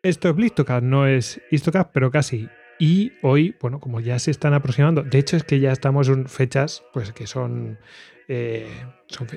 [0.05, 2.47] Esto es Blistocast, no es Histocast, pero casi.
[2.79, 6.27] Y hoy, bueno, como ya se están aproximando, de hecho es que ya estamos en
[6.29, 7.79] fechas, pues que son,
[8.29, 8.69] eh,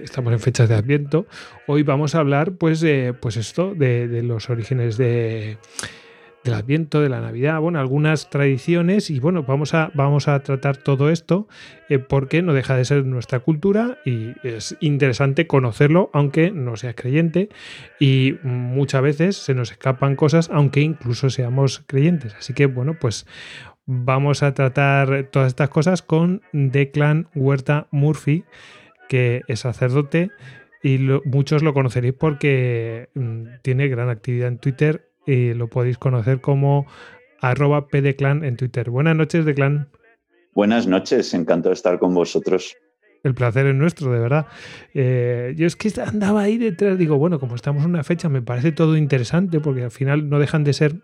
[0.03, 1.25] estamos en fechas de Adviento.
[1.67, 5.57] Hoy vamos a hablar, pues, de, pues esto, de los orígenes de,
[6.47, 10.77] del Adviento, de la Navidad, bueno, algunas tradiciones y bueno, vamos a, vamos a tratar
[10.77, 11.47] todo esto
[11.89, 16.95] eh, porque no deja de ser nuestra cultura y es interesante conocerlo aunque no seas
[16.95, 17.49] creyente
[17.99, 22.33] y muchas veces se nos escapan cosas aunque incluso seamos creyentes.
[22.35, 23.27] Así que bueno, pues
[23.85, 28.45] vamos a tratar todas estas cosas con Declan Huerta Murphy,
[29.09, 30.31] que es sacerdote
[30.81, 36.41] y muchos lo conoceréis porque mm, tiene gran actividad en Twitter y lo podéis conocer
[36.41, 36.87] como
[37.41, 38.89] arroba pdclan en Twitter.
[38.89, 39.89] Buenas noches, Declan.
[40.55, 42.75] Buenas noches, encantado de estar con vosotros.
[43.23, 44.47] El placer es nuestro, de verdad.
[44.93, 48.41] Eh, yo es que andaba ahí detrás, digo, bueno, como estamos en una fecha, me
[48.41, 50.95] parece todo interesante porque al final no dejan de ser,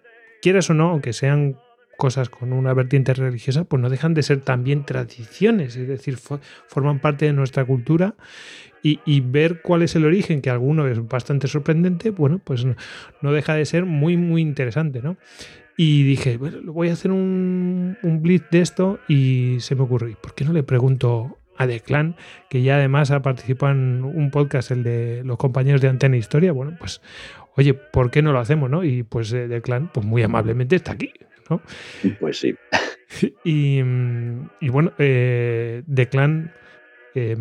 [0.42, 1.58] quieras o no, aunque sean
[1.98, 6.18] cosas con una vertiente religiosa, pues no dejan de ser también tradiciones, es decir,
[6.68, 8.16] forman parte de nuestra cultura
[8.84, 13.56] y, ver cuál es el origen, que alguno es bastante sorprendente, bueno, pues no, deja
[13.56, 15.16] de ser muy, muy interesante, ¿no?
[15.78, 20.16] Y dije, bueno, voy a hacer un, un blitz de esto y se me ocurrió,
[20.22, 22.18] ¿por qué no le pregunto a Declan,
[22.50, 26.52] que ya además ha participado en un podcast, el de los compañeros de Antena Historia?
[26.52, 27.02] Bueno, pues,
[27.56, 28.84] oye, ¿por qué no lo hacemos, no?
[28.84, 31.14] Y pues eh, Declan, pues muy amablemente está aquí,
[31.50, 31.62] ¿no?
[32.20, 32.56] Pues sí.
[33.46, 33.80] Y,
[34.60, 36.52] y bueno, eh, Declan...
[37.16, 37.38] Eh,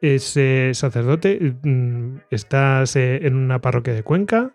[0.00, 4.52] es eh, sacerdote, mm, estás eh, en una parroquia de Cuenca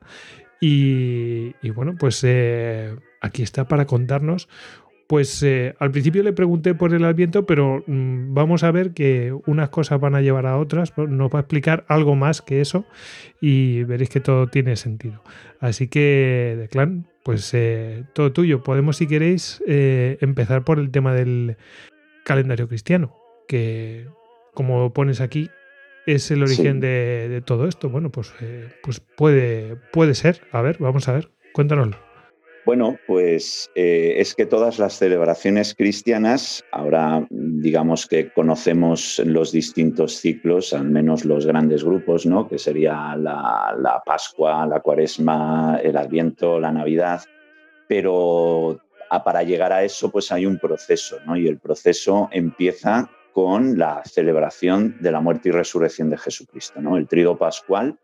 [0.59, 4.49] y, bueno, pues eh, aquí está para contarnos.
[5.07, 5.45] Pues
[5.77, 9.99] al principio le pregunté por el Adviento, pero mm, vamos a ver que unas cosas
[9.99, 12.85] van a llevar a otras, pues, nos va a explicar algo más que eso
[13.39, 15.21] y veréis que todo tiene sentido.
[15.59, 17.55] Así que, de clan, pues
[18.13, 18.63] todo tuyo.
[18.63, 21.57] Podemos, si queréis, empezar por el tema del
[22.23, 23.13] calendario cristiano,
[23.47, 24.07] que
[24.55, 25.51] como pones aquí,
[26.07, 27.89] es el origen de, todo esto.
[27.89, 30.41] Bueno, pues, eh, pues puede, puede ser.
[30.51, 31.97] A ver, vamos a ver, cuéntanoslo.
[32.65, 40.13] Bueno, pues eh, es que todas las celebraciones cristianas, ahora digamos que conocemos los distintos
[40.19, 42.47] ciclos, al menos los grandes grupos, ¿no?
[42.47, 47.21] que sería la, la Pascua, la Cuaresma, el Adviento, la Navidad,
[47.87, 48.81] pero
[49.23, 51.37] para llegar a eso pues hay un proceso, ¿no?
[51.37, 56.95] y el proceso empieza con la celebración de la muerte y resurrección de Jesucristo, ¿no?
[56.95, 57.99] El trido pascual,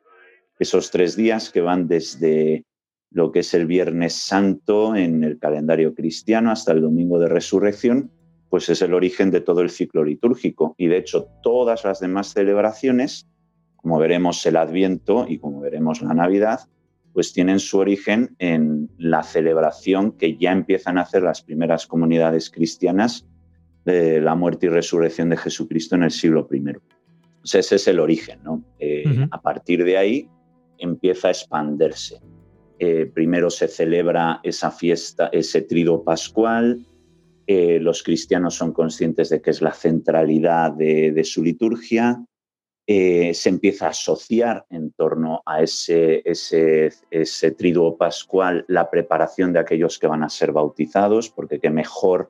[0.60, 2.66] esos tres días que van desde
[3.12, 8.12] lo que es el Viernes Santo en el calendario cristiano hasta el Domingo de Resurrección,
[8.50, 10.76] pues es el origen de todo el ciclo litúrgico.
[10.78, 13.26] Y de hecho, todas las demás celebraciones,
[13.78, 16.60] como veremos el Adviento y como veremos la Navidad,
[17.14, 22.50] pues tienen su origen en la celebración que ya empiezan a hacer las primeras comunidades
[22.50, 23.26] cristianas
[23.86, 26.64] de la muerte y resurrección de Jesucristo en el siglo I.
[27.44, 28.64] ese es el origen, ¿no?
[28.80, 30.30] Eh, a partir de ahí
[30.78, 32.20] empieza a expandirse.
[32.80, 36.86] Eh, primero se celebra esa fiesta, ese trido pascual.
[37.48, 42.24] Eh, los cristianos son conscientes de que es la centralidad de, su liturgia.
[42.88, 49.60] se empieza a asociar en torno a ese, ese, ese triduo pascual la preparación de
[49.60, 52.30] aquellos que van a ser bautizados, porque qué mejor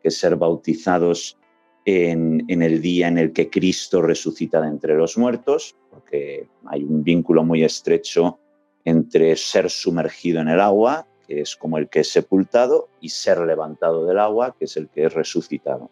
[0.00, 1.38] que ser bautizados
[1.84, 7.02] en, el día en el que Cristo resucita de entre los muertos, porque hay un
[7.02, 8.38] vínculo muy estrecho
[8.84, 13.40] entre ser sumergido en el agua, que es como el que es sepultado, y ser
[13.40, 15.90] levantado del agua, que es el que es resucitado.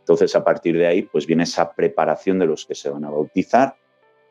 [0.00, 3.10] Entonces, a partir de ahí, pues viene esa preparación de los que se van a
[3.10, 3.76] bautizar,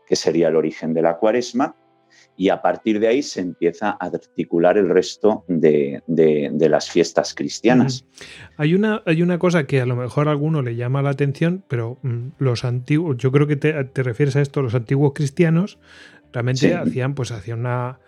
[0.05, 1.75] que sería el origen de la cuaresma,
[2.37, 8.05] y a partir de ahí se empieza a articular el resto de, las fiestas cristianas.
[8.57, 11.63] hay, una, hay una cosa que a lo mejor a alguno le llama la atención,
[11.67, 15.79] pero mm, los antiguos, yo creo que te, refieres a esto, los antiguos cristianos
[16.31, 17.99] realmente hacían, pues hacían una,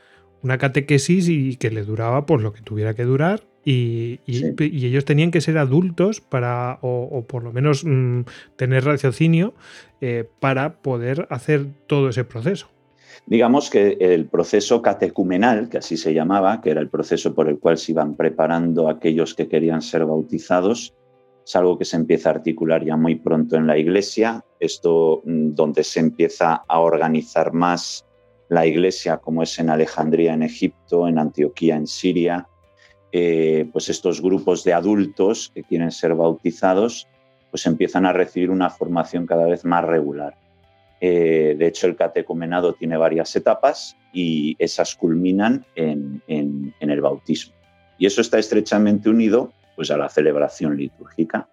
[0.44, 5.31] una catequesis y que le duraba pues lo que tuviera que durar y, ellos tenían
[5.31, 8.21] que ser adultos para, o, por lo menos mm,
[8.56, 9.54] tener raciocinio
[10.01, 12.69] eh, para poder hacer todo ese proceso.
[13.25, 17.59] Digamos que el proceso catecumenal, que así se llamaba, que era el proceso por el
[17.59, 20.94] cual se iban preparando aquellos que querían ser bautizados,
[21.45, 25.53] es algo que se empieza a articular ya muy pronto en la iglesia, esto mm,
[25.53, 28.06] donde se empieza a organizar más
[28.50, 32.47] la iglesia, como es en Alejandría, en Egipto, en Antioquía, en Siria,
[33.13, 37.07] eh, pues estos grupos de adultos que quieren ser bautizados,
[37.50, 40.38] pues empiezan a recibir una formación cada vez más regular.
[41.01, 46.21] Eh, de hecho, el catecumenado tiene varias etapas y esas culminan en,
[46.80, 47.56] el bautismo.
[47.98, 51.50] Y eso está estrechamente unido pues, a la celebración litúrgica.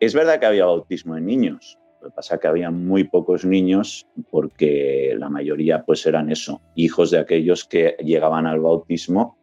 [0.00, 3.44] Es verdad que había bautismo en niños, lo que pasa es que había muy pocos
[3.44, 9.36] niños porque la mayoría pues eran eso, hijos de aquellos que llegaban al bautismo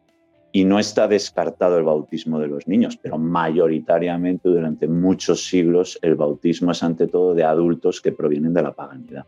[0.52, 6.14] y no está descartado el bautismo de los niños, pero mayoritariamente durante muchos siglos el
[6.14, 9.26] bautismo es ante todo de adultos que provienen de la paganidad.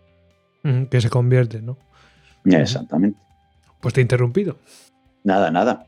[0.63, 1.79] Que se convierten, ¿no?
[2.45, 3.19] Exactamente.
[3.81, 4.57] Pues te he interrumpido.
[5.25, 5.87] Nada, nada.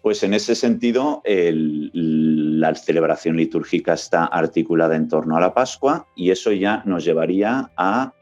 [0.00, 6.30] Pues en ese sentido, la celebración litúrgica está articulada en torno a la Pascua y
[6.30, 8.12] eso ya nos llevaría a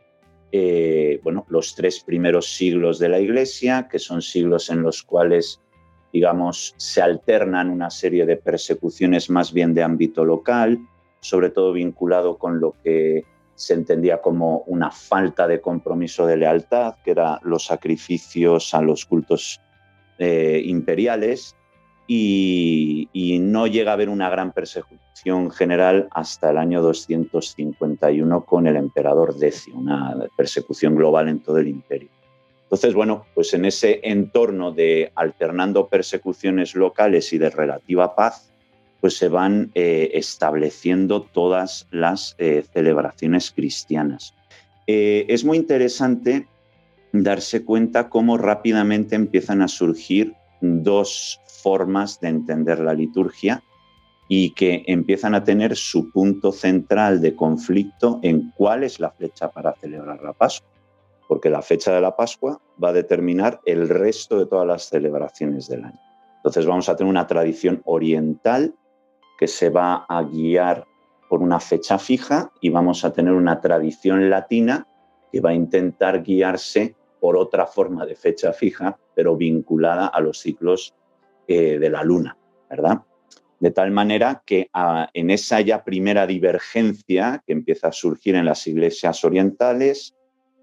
[0.53, 5.61] eh, bueno, los tres primeros siglos de la Iglesia, que son siglos en los cuales
[6.13, 10.79] digamos, se alternan una serie de persecuciones más bien de ámbito local,
[11.21, 13.25] sobre todo vinculado con lo que
[13.61, 19.05] se entendía como una falta de compromiso de lealtad, que eran los sacrificios a los
[19.05, 19.61] cultos
[20.19, 21.55] eh, imperiales,
[22.07, 28.77] y, no llega a haber una gran persecución general hasta el año 251 con el
[28.77, 32.09] emperador Decio, una persecución global en todo el imperio.
[32.63, 38.50] Entonces, bueno, pues en ese entorno de alternando persecuciones locales y de relativa paz,
[39.01, 44.35] pues se van eh, estableciendo todas las eh, celebraciones cristianas.
[44.87, 46.47] Eh, es muy interesante
[47.13, 53.63] darse cuenta cómo rápidamente empiezan a surgir dos formas de entender la liturgia
[54.29, 59.51] y que empiezan a tener su punto central de conflicto en cuál es la fecha
[59.51, 60.71] para celebrar la Pascua
[61.31, 65.69] porque la fecha de la Pascua va a determinar el resto de todas las celebraciones
[65.69, 66.01] del año.
[66.39, 68.75] Entonces vamos a tener una tradición oriental
[69.41, 70.87] que se va a guiar
[71.27, 74.87] por una fecha fija y vamos a tener una tradición latina
[75.33, 80.41] que va a intentar guiarse por otra forma de fecha fija, pero vinculada a los
[80.41, 80.95] ciclos
[81.49, 82.37] eh, de la luna,
[82.69, 83.01] ¿verdad?
[83.59, 88.45] De tal manera que ah, en esa ya primera divergencia que empieza a surgir en
[88.45, 90.15] las iglesias orientales,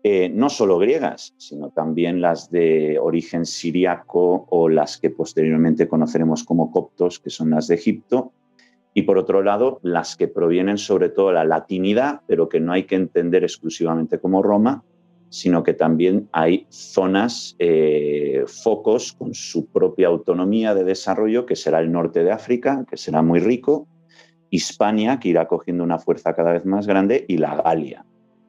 [0.03, 6.43] eh, no solo griegas, sino también las de origen siriaco o las que posteriormente conoceremos
[6.43, 8.33] como coptos, que son las de Egipto,
[8.97, 12.73] y por otro lado, las que provienen sobre todo de la latinidad, pero que no
[12.73, 14.83] hay que entender exclusivamente como Roma,
[15.29, 21.79] sino que también hay zonas, eh, focos con su propia autonomía de desarrollo, que será
[21.79, 23.87] el norte de África, que será muy rico,
[24.49, 28.03] Hispania, que irá cogiendo una fuerza cada vez más grande, y la Galia,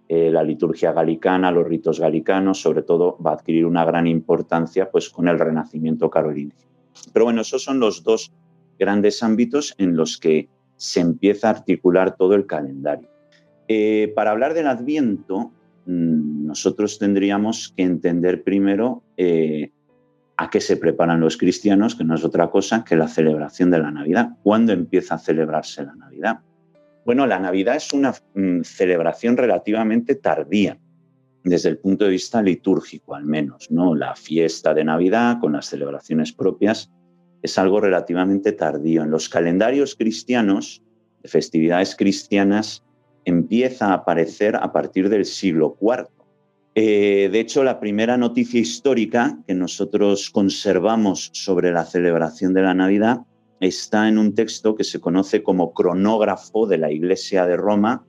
[0.09, 4.91] eh, la liturgia galicana, los ritos galicanos, sobre todo va a adquirir una gran importancia
[4.91, 6.67] pues, con el renacimiento carolingio.
[7.13, 8.33] Pero bueno, esos son los dos
[8.79, 13.09] grandes ámbitos en los que se empieza a articular todo el calendario.
[13.67, 15.53] Eh, para hablar del Adviento,
[15.87, 19.73] mm, nosotros tendríamos que entender primero eh,
[20.37, 23.81] a qué se preparan los cristianos, que no es otra cosa que la celebración de
[23.81, 24.31] la Navidad.
[24.43, 26.41] ¿Cuándo empieza a celebrarse la Navidad?
[27.05, 30.79] Bueno, la Navidad es una mm, celebración relativamente tardía,
[31.43, 33.95] desde el punto de vista litúrgico al menos, ¿no?
[33.95, 36.91] La fiesta de Navidad con las celebraciones propias
[37.43, 39.03] es algo relativamente tardío.
[39.03, 40.83] En los calendarios cristianos,
[41.23, 42.85] de festividades cristianas,
[43.25, 46.09] empieza a aparecer a partir del siglo IV.
[46.75, 52.75] Eh, de hecho, la primera noticia histórica que nosotros conservamos sobre la celebración de la
[52.75, 53.23] Navidad
[53.61, 58.05] está en un texto que se conoce como cronógrafo de la Iglesia de Roma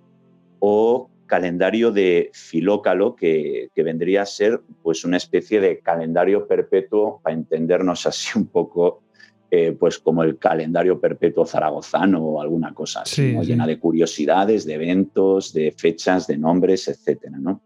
[0.60, 7.36] o calendario de Filócalo, que, vendría a ser pues, una especie de calendario perpetuo, para
[7.36, 9.04] entendernos así un poco,
[9.52, 14.76] eh, pues como el calendario perpetuo zaragozano o alguna cosa así, llena de curiosidades, de
[14.76, 17.32] eventos, de fechas, de nombres, etc.
[17.32, 17.62] ¿no?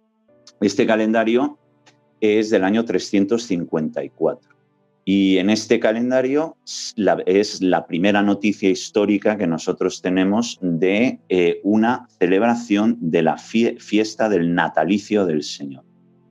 [0.62, 1.58] Este calendario
[2.22, 4.54] es del año 354.
[5.06, 6.56] Y en este calendario
[7.26, 14.30] es la primera noticia histórica que nosotros tenemos de eh, una celebración de la fiesta
[14.30, 15.84] del natalicio del Señor.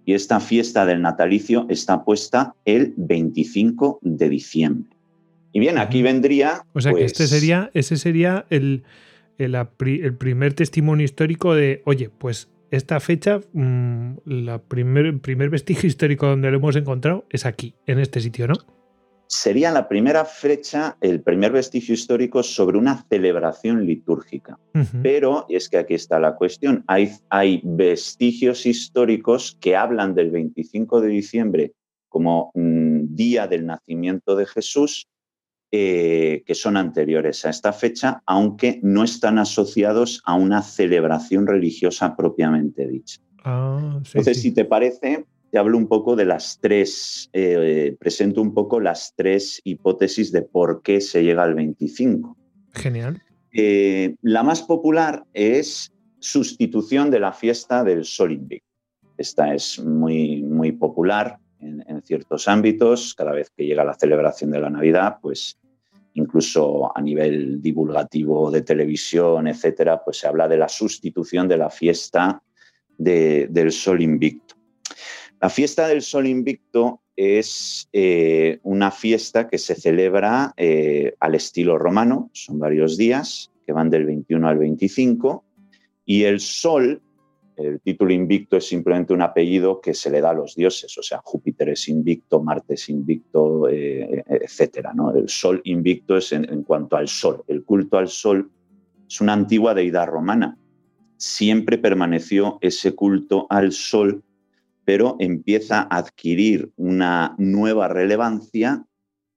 [0.06, 4.92] Y esta fiesta del natalicio está puesta el 25 de diciembre.
[5.52, 6.64] Y bien, aquí vendría...
[6.73, 8.85] O sea que este pues sería, ese sería el,
[9.38, 15.50] el, el primer testimonio histórico de, oye, pues esta fecha, mm, la primer, el primer
[15.50, 18.54] vestigio histórico donde lo hemos encontrado es aquí, en este sitio, ¿no?
[19.28, 24.59] Sería la primera fecha, el primer vestigio histórico sobre una celebración litúrgica.
[25.02, 30.30] Pero, y es que aquí está la cuestión, hay, hay vestigios históricos que hablan del
[30.30, 31.73] 25 de diciembre
[32.11, 35.09] como mm, día del nacimiento de Jesús,
[35.75, 42.14] eh, que son anteriores a esta fecha, aunque no están asociados a una celebración religiosa
[42.14, 43.23] propiamente dicha.
[43.43, 48.52] Ah, Entonces, si te parece, te hablo un poco de las tres, eh, presento un
[48.52, 52.37] poco las tres hipótesis de por qué se llega al 25.
[52.75, 53.23] Genial.
[53.55, 58.69] Eh, la más popular es sustitución de la fiesta del Sol Invicto.
[59.17, 63.14] Esta es muy, muy popular en, en, ciertos ámbitos.
[63.14, 65.59] Cada vez que llega la celebración de la Navidad, pues
[66.14, 71.71] incluso a nivel divulgativo de televisión, etcétera, pues se habla de la sustitución de la
[71.71, 72.42] fiesta
[72.99, 74.54] del Sol Invicto.
[75.40, 81.78] La fiesta del Sol Invicto es eh, una fiesta que se celebra eh, al estilo
[81.78, 85.45] romano, son varios días que van del 21 al 25,
[86.04, 87.02] y el Sol
[87.56, 91.02] el título invicto es simplemente un apellido que se le da a los dioses, o
[91.02, 94.92] sea, Júpiter es invicto, Marte es invicto, eh, etcétera.
[94.94, 95.14] ¿no?
[95.14, 97.44] El sol invicto es en, cuanto al sol.
[97.49, 98.50] El culto al sol
[99.06, 100.56] es una antigua deidad romana.
[101.16, 104.23] Siempre permaneció ese culto al sol,
[104.85, 108.85] pero empieza a adquirir una nueva relevancia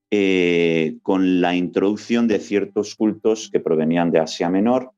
[0.09, 4.94] eh, con la introducción de ciertos cultos que provenían de Asia Menor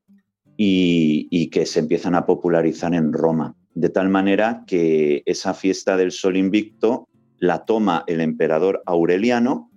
[0.60, 3.54] y, que se empiezan a popularizar en Roma.
[3.74, 7.06] De tal manera que esa fiesta del Sol Invicto
[7.38, 9.70] la toma el emperador Aureliano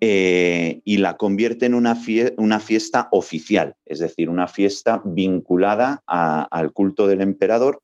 [0.00, 7.06] eh, y la convierte en una, fiesta oficial, es decir, una fiesta vinculada al culto
[7.06, 7.80] del emperador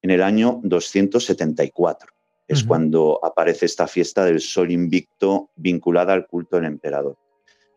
[0.00, 2.12] en el año 274.
[2.46, 7.16] Es cuando aparece esta fiesta del Sol Invicto vinculada al culto del emperador.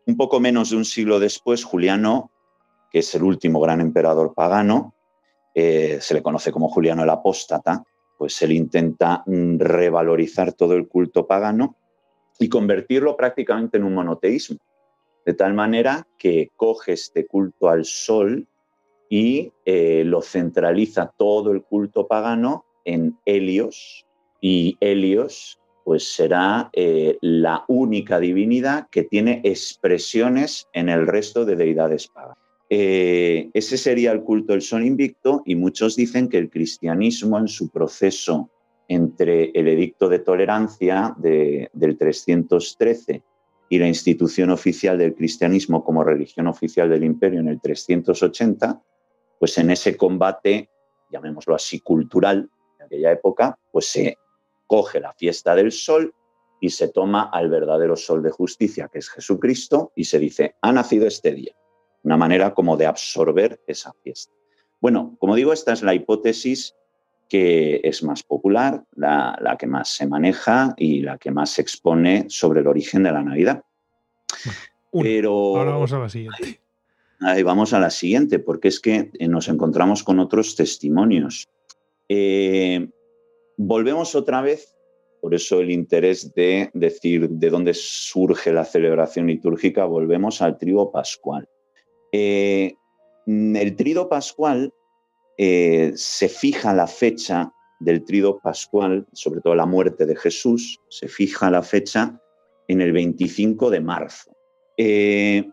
[0.06, 2.32] Un poco menos de un siglo después, Juliano
[2.94, 4.94] que es el último gran emperador pagano,
[5.52, 7.82] eh, se le conoce como Juliano el Apóstata,
[8.16, 11.74] pues él intenta mm, revalorizar todo el culto pagano
[12.38, 14.58] y convertirlo prácticamente en un monoteísmo,
[15.26, 18.46] de tal manera que coge este culto al sol
[19.10, 24.06] y eh, lo centraliza todo el culto pagano en Helios,
[24.40, 31.56] y Helios pues será eh, la única divinidad que tiene expresiones en el resto de
[31.56, 32.43] deidades paganas.
[32.76, 37.46] Eh, ese sería el culto del sol invicto y muchos dicen que el cristianismo en
[37.46, 38.50] su proceso
[38.88, 43.22] entre el edicto de tolerancia del 313
[43.68, 48.82] y la institución oficial del cristianismo como religión oficial del imperio en el 380,
[49.38, 50.68] pues en ese combate,
[51.12, 52.50] llamémoslo así, cultural
[52.80, 54.18] de aquella época, pues se
[54.66, 56.12] coge la fiesta del sol
[56.60, 60.72] y se toma al verdadero sol de justicia, que es Jesucristo, y se dice, ha
[60.72, 61.54] nacido este día
[62.04, 64.32] una manera como de absorber esa fiesta.
[64.80, 66.76] Bueno, como digo, esta es la hipótesis
[67.28, 72.26] que es más popular, la, que más se maneja y la que más se expone
[72.28, 73.62] sobre el origen de la Navidad.
[74.92, 76.60] Pero ahora vamos a la siguiente.
[77.20, 81.48] Ahí vamos a la siguiente, porque es que eh, nos encontramos con otros testimonios.
[82.08, 82.86] Eh,
[83.56, 84.76] volvemos otra vez,
[85.22, 90.92] por eso el interés de decir de dónde surge la celebración litúrgica, volvemos al trigo
[90.92, 91.48] pascual.
[92.16, 92.76] Eh,
[93.26, 94.72] el trido pascual
[95.36, 101.08] eh, se fija la fecha del trido pascual, sobre todo la muerte de Jesús, se
[101.08, 102.20] fija la fecha
[102.68, 104.30] en el 25 de marzo.
[104.76, 105.44] Eh,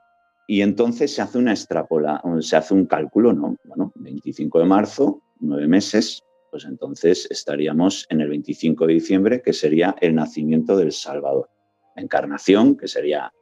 [0.48, 3.58] y entonces se hace una extrapola, se hace un cálculo, ¿no?
[3.63, 9.53] Bueno, 25 de marzo, nueve meses, pues entonces estaríamos en el 25 de diciembre, que
[9.53, 11.50] sería el nacimiento del Salvador.
[11.96, 13.34] La encarnación, que sería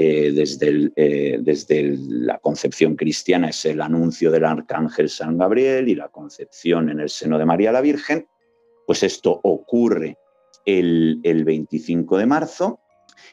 [0.00, 5.96] eh, desde, eh, desde la concepción cristiana es el anuncio del arcángel San Gabriel y
[5.96, 8.28] la concepción en el seno de María la Virgen,
[8.86, 10.16] pues esto ocurre
[10.64, 12.78] el, el 25 de marzo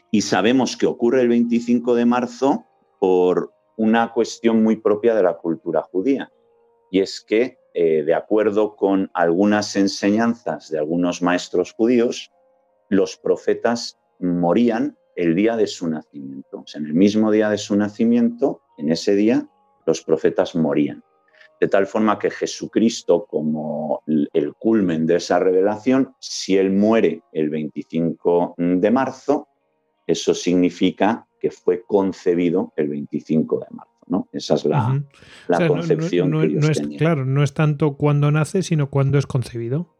[0.09, 2.65] y sabemos que ocurre el 25 de marzo
[2.99, 6.31] por una cuestión muy propia de la cultura judía.
[6.89, 12.31] y es que, eh, de acuerdo con algunas enseñanzas de algunos maestros judíos,
[12.89, 16.59] los profetas morían el día de su nacimiento.
[16.59, 19.47] O sea, en el mismo día de su nacimiento, en ese día,
[19.85, 21.03] los profetas morían.
[21.59, 27.49] De tal forma que Jesucristo, como el culmen de esa revelación, si Él muere el
[27.49, 29.47] 25 de marzo,
[30.05, 33.95] eso significa que fue concebido el 25 de marzo.
[34.07, 34.27] ¿no?
[34.31, 35.01] Esa es la,
[35.67, 36.29] concepción.
[36.29, 39.94] No, es, claro, no es tanto cuando nace, sino cuando es concebido.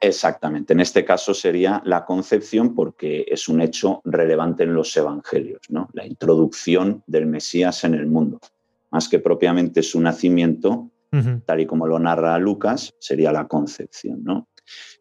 [0.00, 0.72] Exactamente.
[0.72, 5.88] En este caso sería la concepción porque es un hecho relevante en los evangelios, ¿no?
[5.92, 8.38] La introducción del Mesías en el mundo.
[8.90, 10.90] Más que propiamente su nacimiento,
[11.44, 14.48] tal y como lo narra Lucas, sería la concepción, ¿no?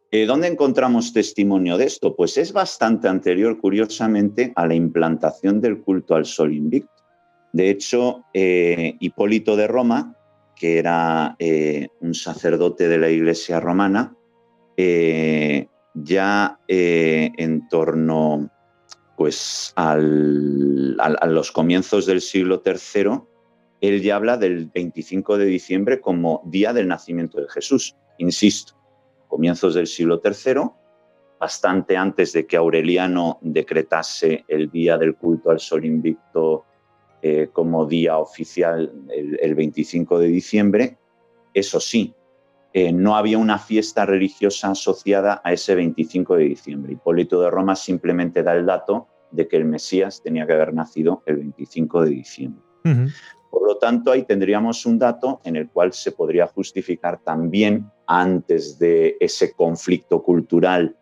[0.09, 2.15] Eh, ¿Dónde encontramos testimonio de esto?
[2.15, 7.03] Pues es bastante anterior, curiosamente, a la implantación del culto al sol invicto.
[7.51, 10.15] De hecho, eh, Hipólito de Roma,
[10.55, 14.16] que era eh, un sacerdote de la Iglesia romana,
[14.77, 18.51] ya en torno
[19.17, 23.19] pues, a los comienzos del siglo III,
[23.81, 27.95] él ya habla del 25 de diciembre como día del nacimiento de Jesús.
[28.19, 28.73] Insisto,
[29.27, 30.69] comienzos del siglo III,
[31.39, 36.65] bastante antes de que Aureliano decretase el día del culto al sol invicto
[37.21, 40.97] eh, como día oficial el, 25 de diciembre.
[41.53, 42.13] Eso sí,
[42.79, 46.93] eh, no había una fiesta religiosa asociada a ese 25 de diciembre.
[46.93, 51.23] Hipólito de Roma simplemente da el dato de que el Mesías tenía que haber nacido
[51.25, 52.63] el 25 de diciembre.
[53.49, 58.77] Por lo tanto, ahí tendríamos un dato en el cual se podría justificar también, antes
[58.77, 60.95] de ese conflicto cultural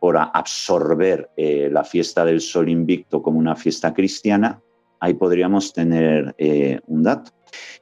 [0.00, 4.60] por absorber eh, la fiesta del sol invicto como una fiesta cristiana,
[5.00, 7.30] ahí podríamos tener eh, un dato.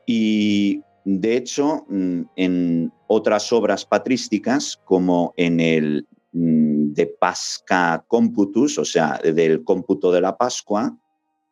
[0.06, 8.78] Y de hecho, mm, en otras obras patrísticas, como en el mm, de Pasca Computus,
[8.78, 10.96] o sea, del cómputo de la Pascua,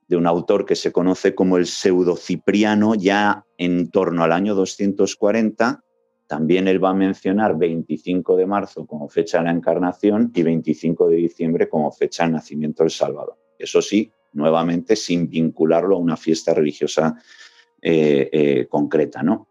[0.08, 4.54] de un autor que se conoce como el pseudo Cipriano, ya en torno al año
[4.54, 5.84] 240,
[6.26, 11.08] también él va a mencionar 25 de marzo como fecha de la encarnación y 25
[11.08, 13.36] de diciembre como fecha del nacimiento del Salvador.
[13.58, 17.16] Eso sí, nuevamente sin vincularlo a una fiesta religiosa
[18.68, 19.22] concreta.
[19.22, 19.48] ¿no?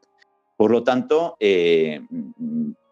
[0.58, 2.02] Por lo tanto, eh,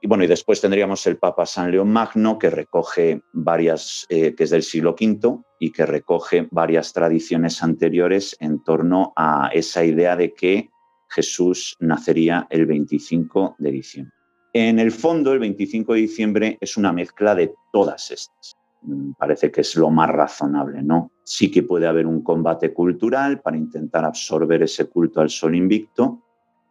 [0.02, 4.50] y bueno, y después tendríamos el Papa San León Magno, que recoge varias, que es
[4.50, 10.34] del siglo V y que recoge varias tradiciones anteriores en torno a esa idea de
[10.34, 10.69] que
[11.10, 14.13] Jesús nacería el 25 de diciembre.
[14.54, 18.56] En el fondo, el 25 de diciembre es una mezcla de todas estas.
[18.88, 21.12] Mm, parece que es lo más razonable, ¿no?
[21.23, 26.23] Sí que puede haber un combate cultural para intentar absorber ese culto al sol invicto,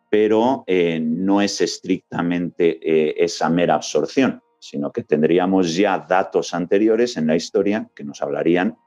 [0.08, 7.18] pero eh, no es estrictamente eh, esa mera absorción, sino que tendríamos ya datos anteriores
[7.18, 8.78] en la historia que nos hablarían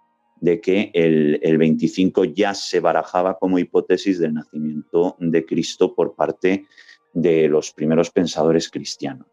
[0.42, 6.15] de que el, el 25 ya se barajaba como hipótesis del nacimiento de Cristo por
[6.15, 6.65] parte
[7.13, 9.28] de los primeros pensadores cristianos.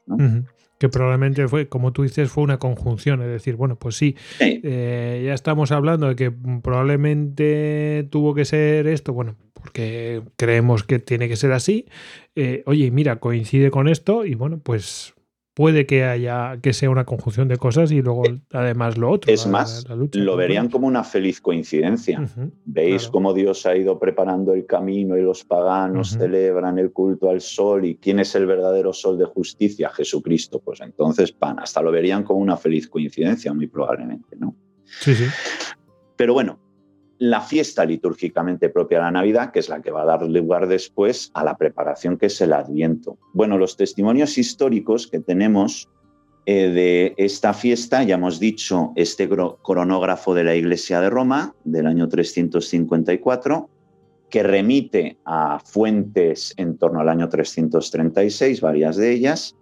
[0.78, 3.22] Que probablemente fue, como tú dices, fue una conjunción.
[3.22, 8.86] Es decir, bueno, pues sí, eh, ya estamos hablando de que probablemente tuvo que ser
[8.86, 11.86] esto, bueno, porque creemos que tiene que ser así.
[12.34, 15.15] Eh, oye, mira, coincide con esto y bueno, pues
[15.56, 19.32] puede que haya que sea una conjunción de cosas y luego eh, además lo otro.
[19.32, 22.22] Es más, lo verían como una feliz coincidencia.
[22.66, 27.40] Veis cómo Dios ha ido preparando el camino y los paganos celebran el culto al
[27.40, 30.60] sol y quién es el verdadero sol de justicia, Jesucristo.
[30.60, 34.54] Pues entonces, pan, hasta lo verían como una feliz coincidencia, muy probablemente, ¿no?
[34.84, 35.24] Sí, sí.
[36.16, 36.58] Pero bueno,
[37.18, 40.68] la fiesta litúrgicamente propia de la Navidad, que es la que va a dar lugar
[40.68, 43.18] después a la preparación que es el Adviento.
[43.33, 45.88] Bueno, los testimonios históricos que tenemos
[46.44, 51.87] eh, de esta fiesta, ya hemos dicho, este cronógrafo de la Iglesia de Roma del
[51.87, 53.68] año 354,
[54.31, 59.57] que remite a fuentes en torno al año 336, varias de ellas,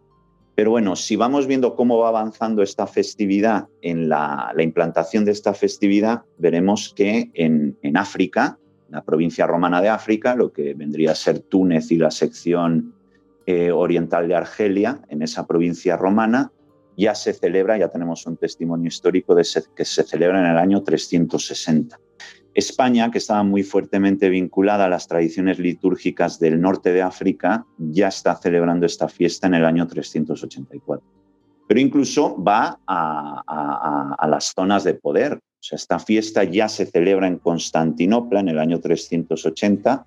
[0.55, 5.53] pero bueno, si vamos viendo cómo va avanzando esta festividad, en la, implantación de esta
[5.53, 11.40] festividad, veremos que en, África, la provincia romana de África, lo que vendría a ser
[11.40, 12.95] Túnez y la sección
[13.47, 16.53] eh, oriental de Argelia, en esa provincia romana,
[16.97, 20.85] ya se celebra, ya tenemos un testimonio histórico de que se celebra en el año
[20.85, 21.99] 360.
[22.55, 28.09] España, que estaba muy fuertemente vinculada a las tradiciones litúrgicas del norte de África, ya
[28.09, 31.05] está celebrando esta fiesta en el año 384.
[31.67, 35.35] Pero incluso va a, las zonas de poder.
[35.35, 40.07] O sea, esta fiesta ya se celebra en Constantinopla en el año 380,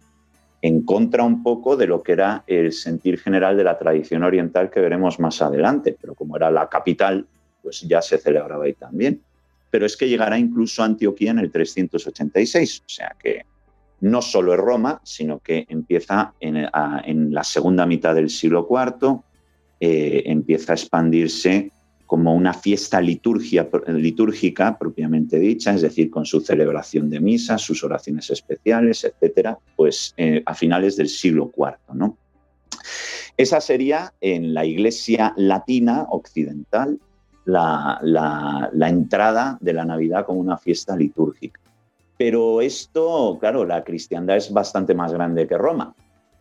[0.61, 4.69] en contra un poco de lo que era el sentir general de la tradición oriental
[4.69, 7.27] que veremos más adelante, pero como era la capital,
[7.61, 9.21] pues ya se celebraba ahí también.
[9.69, 13.45] Pero es que llegará incluso a Antioquía en el 386, o sea que
[13.99, 19.19] no solo es Roma, sino que empieza en, la segunda mitad del siglo IV,
[19.79, 21.71] eh, empieza a expandirse
[22.05, 28.29] como una fiesta litúrgica propiamente dicha, es decir, con su celebración de misas, sus oraciones
[28.29, 31.75] especiales, etcétera, pues eh, a finales del siglo IV.
[31.93, 32.17] ¿no?
[33.35, 36.97] Esa sería en la Iglesia latina occidental
[37.47, 41.59] la, la entrada de la Navidad como una fiesta litúrgica.
[42.17, 45.93] Pero esto, claro, la cristiandad es bastante más grande que Roma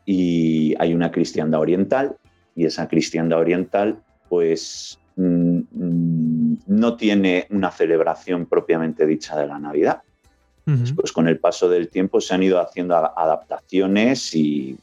[0.04, 2.16] y hay una cristiandad oriental
[2.54, 9.58] y esa cristiandad oriental pues Mm, mm, no tiene una celebración propiamente dicha de la
[9.58, 10.02] Navidad.
[10.96, 14.76] Pues con el paso del tiempo se han ido haciendo adaptaciones y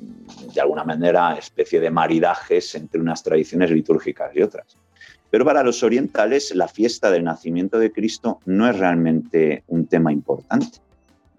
[0.54, 4.78] de alguna manera especie de maridajes entre unas tradiciones litúrgicas y otras.
[5.34, 10.14] Pero para los orientales la fiesta del nacimiento de Cristo no es realmente un tema
[10.14, 10.78] importante.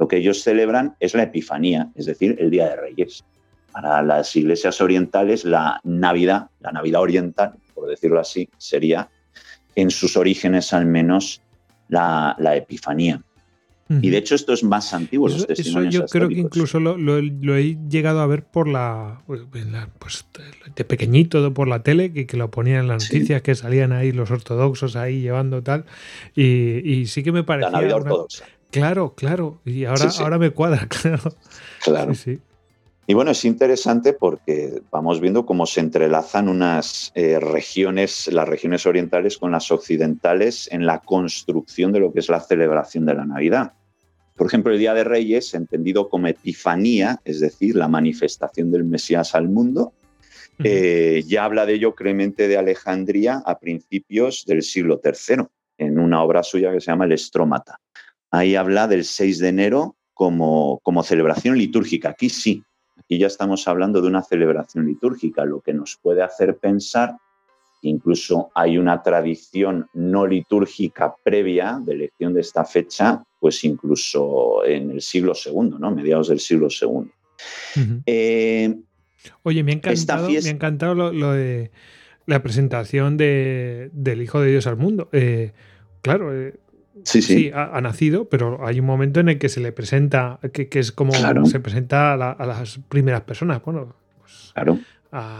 [0.01, 3.25] Lo que ellos celebran es la Epifanía, es decir, el Día de Reyes.
[3.71, 9.09] Para las iglesias orientales la Navidad, la Navidad oriental, por decirlo así, sería
[9.77, 11.41] en sus orígenes al menos
[11.87, 13.23] la, Epifanía.
[13.89, 15.29] Y de hecho esto es más antiguo.
[15.29, 19.43] Eso, los eso yo creo que incluso lo, he llegado a ver por la, pues,
[19.51, 20.25] pues
[20.75, 24.13] de pequeñito por la tele, que, que lo ponían en las noticias, que salían ahí
[24.13, 25.85] los ortodoxos ahí llevando tal.
[26.35, 27.71] Y, sí que me parecía...
[27.71, 28.45] La Navidad ortodoxa.
[28.71, 29.61] Claro, claro.
[29.65, 31.37] Y ahora, ahora me cuadra, claro.
[31.85, 32.15] Claro.
[32.15, 32.41] Sí,
[33.07, 38.87] y bueno, es interesante porque vamos viendo cómo se entrelazan unas eh, regiones, las regiones
[38.87, 43.27] orientales con las occidentales en la construcción de lo que es la celebración de la
[43.27, 43.75] Navidad.
[44.37, 49.35] Por ejemplo, el Día de Reyes, entendido como Epifanía, es decir, la manifestación del Mesías
[49.35, 49.93] al mundo,
[50.63, 55.45] eh, ya habla de ello Clemente de Alejandría a principios del siglo III,
[55.79, 57.81] en una obra suya que se llama El Estrómata.
[58.31, 62.11] Ahí habla del 6 de enero como, como celebración litúrgica.
[62.11, 62.63] Aquí sí,
[63.05, 67.17] Aquí ya estamos hablando de una celebración litúrgica, lo que nos puede hacer pensar
[67.83, 74.65] que incluso hay una tradición no litúrgica previa de elección de esta fecha, pues incluso
[74.65, 75.91] en el siglo II, ¿no?
[75.91, 77.11] mediados del siglo II.
[78.07, 78.75] Eh,
[79.43, 81.71] Oye, me ha encantado, me ha encantado lo, de
[82.27, 85.11] la presentación del Hijo de Dios al mundo.
[85.13, 85.53] Eh,
[86.01, 86.55] claro, eh,
[87.03, 87.51] Sí, sí.
[87.53, 91.13] ha, nacido, pero hay un momento en el que se le presenta, que, es como
[91.47, 93.63] se presenta a, las primeras personas.
[93.65, 94.79] Bueno, pues, claro.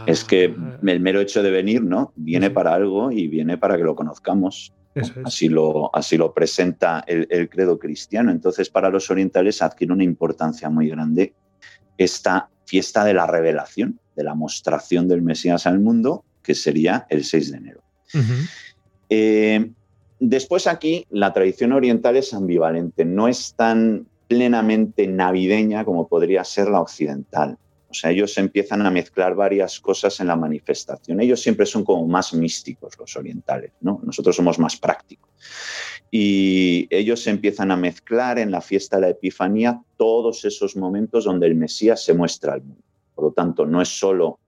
[0.05, 0.53] es que
[0.85, 2.11] el mero hecho de venir, ¿no?
[2.15, 4.73] Viene para algo y viene para que lo conozcamos.
[5.23, 8.31] así, lo, así lo presenta el, el, credo cristiano.
[8.31, 11.33] Entonces, para los orientales adquiere una importancia muy grande
[11.97, 17.23] esta fiesta de la revelación, de la mostración del Mesías al mundo, que sería el
[17.23, 17.83] 6 de enero.
[20.19, 26.69] Después aquí la tradición oriental es ambivalente, no es tan plenamente navideña como podría ser
[26.69, 27.57] la occidental.
[27.89, 31.21] O sea, ellos empiezan a mezclar varias cosas en la manifestación.
[31.21, 34.01] Ellos siempre son como más místicos, los orientales, ¿no?
[34.03, 35.29] Nosotros somos más prácticos.
[36.11, 41.47] Y ellos empiezan a mezclar en la fiesta de la Epifanía todos esos momentos donde
[41.47, 42.83] el Mesías se muestra al mundo.
[43.13, 44.39] Por lo tanto, no es solo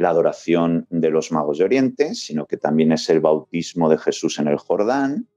[0.00, 4.38] la adoración de los magos de Oriente, sino que también es el bautismo de Jesús
[4.38, 5.28] en el Jordán.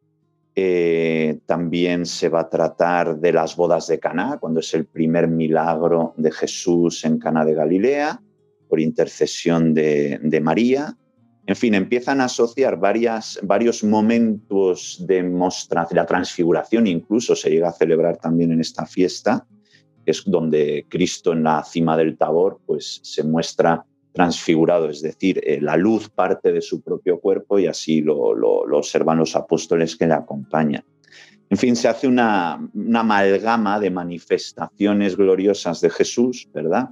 [0.55, 5.27] Eh, también se va a tratar de las bodas de Caná, cuando es el primer
[5.27, 8.21] milagro de Jesús en Caná de Galilea,
[8.69, 10.95] por intercesión de, María.
[11.45, 17.73] En fin, empiezan a asociar varios momentos de mostración, la transfiguración incluso se llega a
[17.73, 19.45] celebrar también en esta fiesta,
[20.05, 25.41] que es donde Cristo en la cima del Tabor pues, se muestra transfigurado, es decir,
[25.43, 30.07] eh, la luz parte de su propio cuerpo y así lo, observan los apóstoles que
[30.07, 30.85] le acompañan.
[31.49, 32.53] En fin, se hace una,
[32.93, 36.89] amalgama de manifestaciones gloriosas de Jesús, ¿verdad?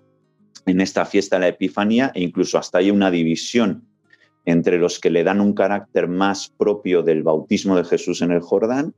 [0.66, 3.88] En esta fiesta de la Epifanía e incluso hasta hay una división
[4.46, 8.42] entre los que le dan un carácter más propio del bautismo de Jesús en el
[8.42, 8.94] Jordán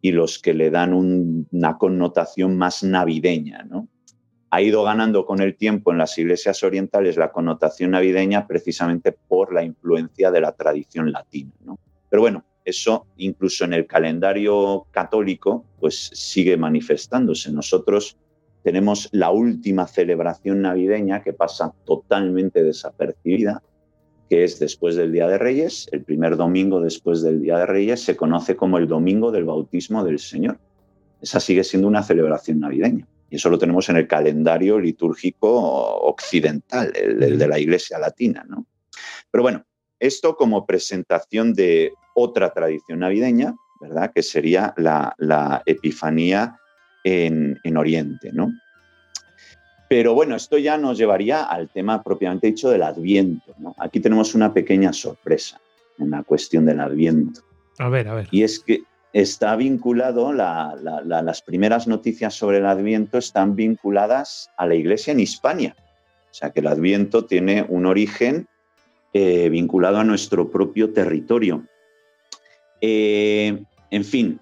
[0.00, 3.88] y los que le dan una connotación más navideña, ¿no?
[4.54, 9.50] Ha ido ganando con el tiempo en las iglesias orientales la connotación navideña precisamente por
[9.50, 11.52] la influencia de la tradición latina.
[12.10, 17.50] Pero bueno, eso incluso en el calendario católico pues sigue manifestándose.
[17.50, 18.18] Nosotros
[18.62, 23.62] tenemos la última celebración navideña que pasa totalmente desapercibida,
[24.28, 28.04] que es después del Día de Reyes, el primer domingo después del Día de Reyes
[28.04, 30.58] se conoce como el Domingo del Bautismo del Señor.
[31.22, 36.92] Esa sigue siendo una celebración navideña Y eso lo tenemos en el calendario litúrgico occidental,
[36.94, 38.44] el, de la Iglesia Latina.
[38.46, 38.66] ¿no?
[39.30, 39.64] Pero bueno,
[39.98, 44.12] esto como presentación de otra tradición navideña, ¿verdad?
[44.14, 46.58] Que sería la, Epifanía
[47.04, 48.52] en, en, Oriente, ¿no?
[49.88, 53.54] Pero bueno, esto ya nos llevaría al tema propiamente dicho del Adviento.
[53.58, 53.74] ¿no?
[53.78, 55.58] Aquí tenemos una pequeña sorpresa
[55.98, 57.40] en la cuestión del Adviento.
[57.78, 58.28] A ver, a ver.
[58.30, 64.74] Y es que está vinculado, las primeras noticias sobre el Adviento están vinculadas a la
[64.74, 65.76] Iglesia en Hispania.
[66.30, 68.46] O sea que el Adviento tiene un origen
[69.12, 71.64] eh, vinculado a nuestro propio territorio.
[72.80, 74.40] Eh, en fin,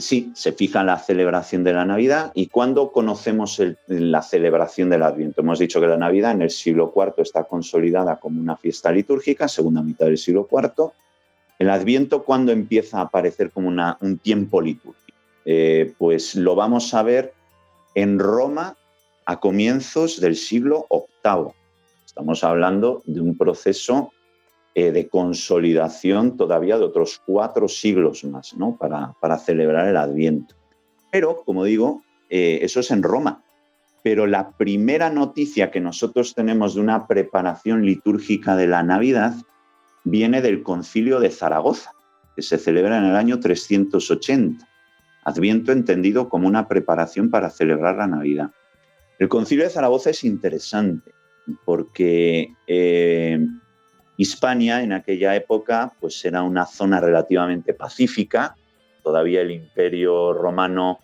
[0.00, 5.42] sí, se fija la celebración de la Navidad y cuando conocemos la celebración del Adviento.
[5.42, 9.46] Hemos dicho que la Navidad en el siglo IV está consolidada como una fiesta litúrgica,
[9.48, 10.92] segunda mitad del siglo IV,
[11.58, 15.18] el Adviento, ¿cuándo empieza a aparecer como un tiempo litúrgico?
[15.44, 17.32] Eh, pues lo vamos a ver
[17.94, 18.76] en Roma
[19.26, 21.52] a comienzos del siglo VIII.
[22.04, 24.12] Estamos hablando de un proceso
[24.74, 28.76] eh, de consolidación todavía de otros cuatro siglos más ¿no?
[28.76, 30.56] para, para celebrar el Adviento.
[31.12, 33.44] Pero, como digo, eh, eso es en Roma.
[34.02, 39.34] Pero la primera noticia que nosotros tenemos de una preparación litúrgica de la Navidad
[40.04, 41.92] viene del concilio de Zaragoza,
[42.36, 44.68] que se celebra en el año 380.
[45.24, 48.50] Adviento entendido como una preparación para celebrar la Navidad.
[49.18, 51.12] El concilio de Zaragoza es interesante
[51.64, 53.38] porque eh,
[54.16, 58.56] Hispania en aquella época pues era una zona relativamente pacífica,
[59.02, 60.98] todavía el imperio romano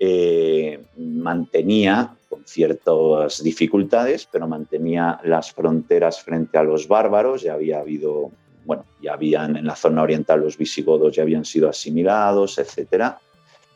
[0.00, 7.42] eh, mantenía, con ciertas dificultades, pero mantenía las fronteras frente a los bárbaros.
[7.42, 8.30] Ya había habido,
[8.64, 13.14] bueno, ya habían en la zona oriental los visigodos ya habían sido asimilados, etc.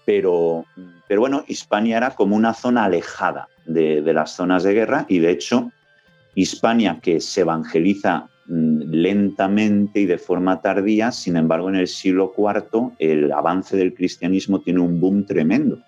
[0.04, 0.64] Pero,
[1.08, 5.18] pero bueno, Hispania era como una zona alejada de, de las zonas de guerra y
[5.18, 5.72] de hecho
[6.34, 12.32] Hispania que se evangeliza mm, lentamente y de forma tardía, sin embargo en el siglo
[12.36, 15.78] IV el avance del cristianismo tiene un boom tremendo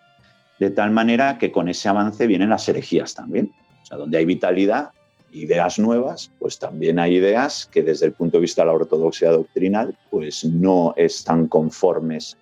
[0.58, 3.52] de tal manera que con ese avance vienen las herejías también.
[3.82, 4.90] O sea, donde hay vitalidad,
[5.32, 9.30] ideas nuevas, pues también hay ideas que desde el punto de vista de la ortodoxia
[9.30, 12.36] doctrinal, pues no están conformes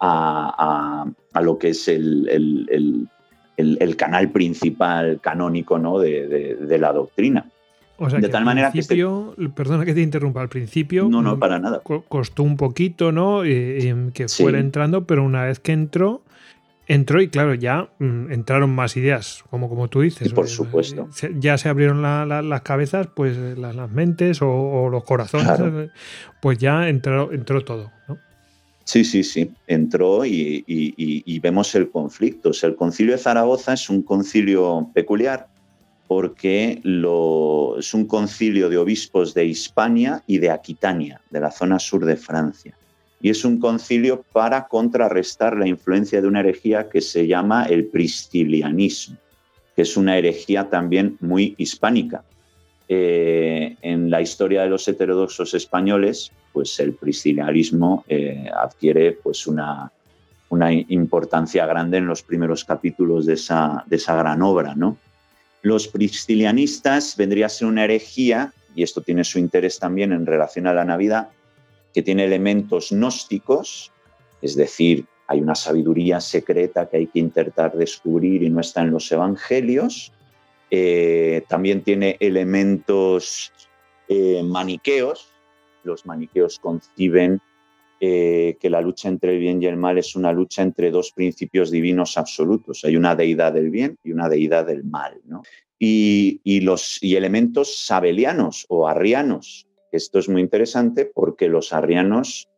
[0.00, 1.06] a,
[1.40, 3.08] lo que es el,
[3.96, 5.98] canal principal canónico ¿no?
[5.98, 7.50] de, la doctrina.
[7.98, 9.02] O sea, de tal manera que este
[9.54, 11.80] perdona que te interrumpa, al principio no, no, para nada.
[12.08, 13.42] costó un poquito, ¿no?
[13.42, 16.20] Eh, eh, que fuera entrando, pero una vez que entró,
[16.86, 20.32] entró y claro, ya mm, entraron más ideas, como, como tú dices.
[20.32, 21.08] por supuesto.
[21.38, 25.90] ya se abrieron las cabezas, pues las, mentes o, los corazones,
[26.40, 27.90] pues ya entró, entró todo.
[28.84, 32.52] Sí, sí, sí, entró y, vemos el conflicto.
[32.62, 35.48] el concilio de Zaragoza es un concilio peculiar
[36.06, 41.80] porque lo, es un concilio de obispos de Hispania y de Aquitania, de la zona
[41.80, 42.75] sur de Francia
[43.20, 47.86] y es un concilio para contrarrestar la influencia de una herejía que se llama el
[47.86, 49.16] pristilianismo,
[49.74, 52.24] que es una herejía también muy hispánica.
[52.88, 59.90] Eh, en la historia de los heterodoxos españoles, pues el pristilianismo eh, adquiere pues una,
[60.50, 64.76] una, importancia grande en los primeros capítulos de esa, de esa gran obra.
[64.76, 64.96] ¿no?
[65.62, 70.68] Los pristilianistas vendría a ser una herejía, y esto tiene su interés también en relación
[70.68, 71.30] a la Navidad,
[71.96, 73.90] que tiene elementos gnósticos,
[74.42, 78.90] es decir, hay una sabiduría secreta que hay que intentar descubrir y no está en
[78.90, 80.12] los evangelios.
[80.70, 83.50] Eh, también tiene elementos
[84.08, 85.32] eh, maniqueos.
[85.84, 87.40] Los maniqueos conciben
[87.98, 91.12] eh, que la lucha entre el bien y el mal es una lucha entre dos
[91.12, 92.84] principios divinos absolutos.
[92.84, 95.18] Hay una deidad del bien y una deidad del mal.
[95.78, 99.65] Y, los, y elementos sabelianos o arrianos,
[99.96, 102.48] esto es muy interesante porque los arrianos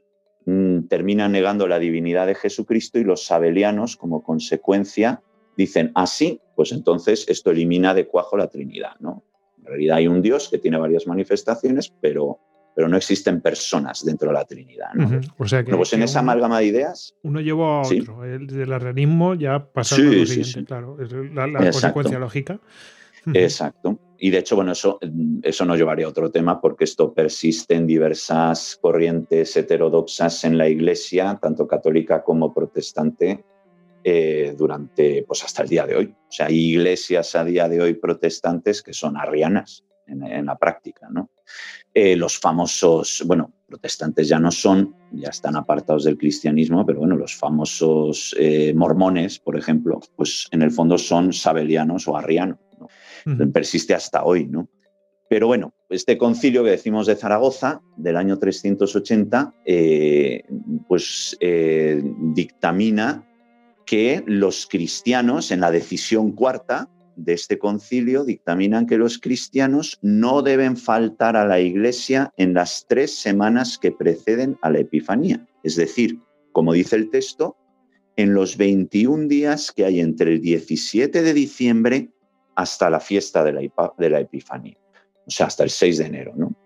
[0.47, 5.23] mm, terminan negando la divinidad de Jesucristo y los sabelianos, como consecuencia,
[5.57, 8.93] dicen así, ah, pues entonces esto elimina de cuajo la Trinidad.
[9.01, 9.25] ¿no?
[9.59, 12.39] En realidad hay un Dios que tiene varias manifestaciones, pero,
[12.75, 14.95] pero no existen personas dentro de la Trinidad.
[14.95, 15.21] ¿no?
[15.37, 17.15] O sea que, pues en esa amalgama de ideas.
[17.23, 18.25] Uno llevó a otro.
[18.25, 20.97] El del arrianismo ya pasando a lo siguiente, claro.
[21.03, 22.61] Es la, consecuencia lógica.
[23.35, 23.99] Exacto.
[24.19, 24.99] Y de hecho, bueno, eso,
[25.43, 30.69] eso nos llevaría a otro tema porque esto persiste en diversas corrientes heterodoxas en la
[30.69, 33.45] Iglesia, tanto católica como protestante,
[34.03, 36.07] eh, durante, pues hasta el día de hoy.
[36.07, 39.85] O sea, hay iglesias a día de hoy protestantes que son arrianas.
[40.07, 41.09] en, la práctica.
[41.11, 41.31] ¿no?
[41.93, 47.17] Eh, los famosos, bueno, protestantes ya no son, ya están apartados del cristianismo, pero bueno,
[47.17, 52.59] los famosos eh, mormones, por ejemplo, pues en el fondo son sabelianos o arrianos.
[53.53, 54.69] Persiste hasta hoy, ¿no?
[55.29, 60.43] Pero bueno, este concilio que decimos de Zaragoza, del año 380, eh,
[60.87, 62.03] pues eh,
[62.35, 63.27] dictamina
[63.85, 70.41] que los cristianos, en la decisión cuarta de este concilio, dictaminan que los cristianos no
[70.41, 75.47] deben faltar a la iglesia en las tres semanas que preceden a la Epifanía.
[75.63, 76.19] Es decir,
[76.53, 77.57] como dice el texto,
[78.17, 82.11] en los 21 días que hay entre el 17 de diciembre
[82.59, 83.53] hasta la fiesta de
[84.11, 84.77] la, Epifanía
[85.25, 86.33] o sea, hasta el 6 de enero.
[86.35, 86.57] ¿no?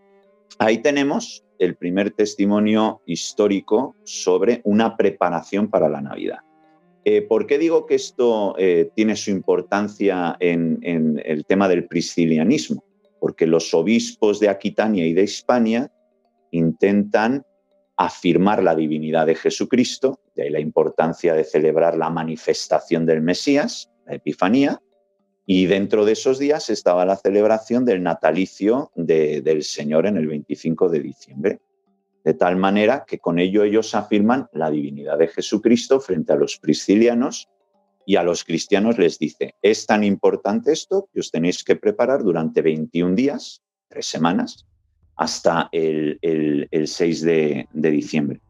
[0.59, 6.39] Ahí tenemos el primer testimonio histórico sobre una preparación para la Navidad.
[7.05, 12.83] Eh, ¿Por qué digo que esto eh, tiene su importancia en, el tema del priscilianismo?
[13.21, 15.93] Porque los obispos de Aquitania y de Hispania
[16.53, 17.45] intentan
[17.99, 23.91] afirmar la divinidad de Jesucristo, de ahí la importancia de celebrar la manifestación del Mesías,
[24.07, 24.81] la Epifanía,
[25.55, 30.89] y dentro de esos días estaba la celebración del natalicio del Señor en el 25
[30.89, 31.61] de diciembre.
[32.25, 36.57] De tal manera que con ello ellos afirman la divinidad de Jesucristo frente a los
[36.57, 37.51] priscilianos
[38.07, 42.23] y a los cristianos les dice, es tan importante esto que os tenéis que preparar
[42.23, 44.65] durante 21 días, tres semanas,
[45.17, 46.19] hasta el,
[46.83, 48.41] 6 de, de diciembre.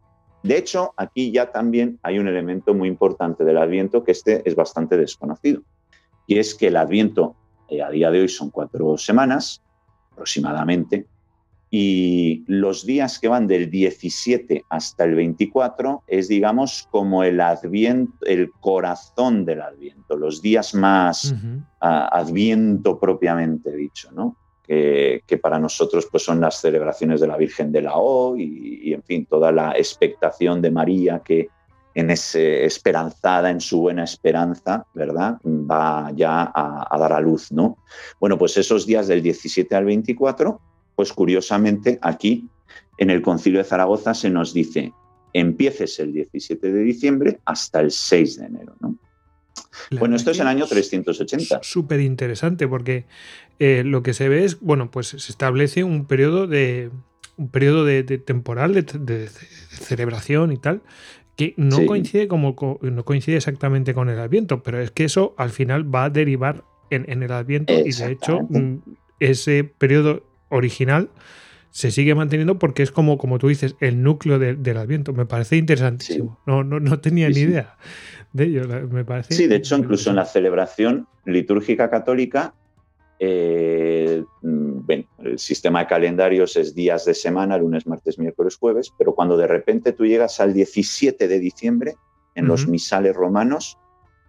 [0.45, 4.55] De hecho, aquí ya también hay un elemento muy importante del Adviento que este es
[4.55, 5.65] bastante desconocido
[6.27, 7.37] y es que el Adviento
[7.69, 9.63] eh, a día de hoy son cuatro semanas
[10.13, 11.07] aproximadamente,
[11.75, 18.27] y los días que van del 17 hasta el 24 es, digamos, como el adviento,
[18.27, 21.35] el corazón del adviento, los días más
[21.81, 24.37] adviento propiamente dicho, ¿no?
[24.63, 29.03] Que, para nosotros pues, son las celebraciones de la Virgen de la O y, en
[29.03, 31.49] fin, toda la expectación de María que
[31.95, 35.39] en ese esperanzada, en su buena esperanza, ¿verdad?
[35.45, 37.79] Va ya a, dar a luz, ¿no?
[38.21, 40.61] Bueno, pues esos días del 17 al 24,
[40.97, 42.49] pues curiosamente aquí
[42.99, 44.93] en el Concilio de Zaragoza se nos dice,
[45.33, 48.97] empieces el 17 de diciembre hasta el 6 de enero, ¿no?
[49.99, 51.61] bueno, esto es el año 380.
[51.63, 53.07] Súper interesante porque
[53.59, 56.91] eh, lo que se ve es, bueno, pues se establece un periodo de,
[57.37, 59.29] un periodo de, temporal de,
[59.71, 60.83] celebración y tal,
[61.37, 65.51] que no coincide como no coincide exactamente con el Adviento, pero es que eso al
[65.51, 68.79] final va a derivar en, el Adviento y de hecho mm,
[69.19, 71.09] ese periodo original
[71.71, 75.15] se sigue manteniendo porque es como, como tú dices, el núcleo del Adviento.
[75.15, 76.39] Me parece interesantísimo.
[76.47, 77.77] No, no, no, tenía ni idea
[78.35, 78.89] de ello.
[78.91, 82.55] Me parece sí, de hecho, incluso en la celebración litúrgica católica
[83.25, 89.15] eh, mm, el sistema de calendarios es días de semana, lunes, martes, miércoles, jueves, pero
[89.15, 91.95] cuando de repente tú llegas al 17 de diciembre,
[92.35, 93.79] en los misales romanos,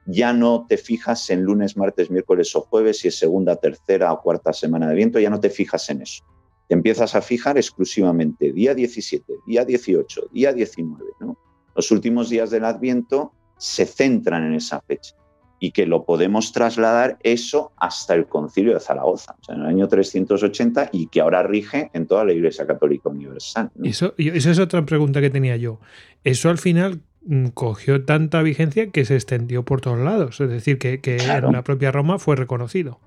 [0.06, 4.22] ya no te fijas en lunes, martes, miércoles o jueves, si es segunda, tercera o
[4.22, 6.24] cuarta semana de viento, ya no te fijas en eso.
[6.68, 11.04] Te empiezas a fijar exclusivamente día 17, día 18, día 19.
[11.20, 11.36] ¿no?
[11.76, 15.16] Los últimos días del Adviento se centran en esa fecha
[15.64, 20.90] y que lo podemos trasladar eso hasta el concilio de Zaragoza, en el año 380,
[20.92, 23.72] y que ahora rige en toda la Iglesia Católica Universal.
[23.82, 25.80] Eso, esa es otra pregunta que tenía yo.
[26.26, 30.78] Eso al final mm, cogió tanta vigencia que se extendió por todos lados, es decir,
[30.80, 33.00] que, en la propia Roma fue reconocido.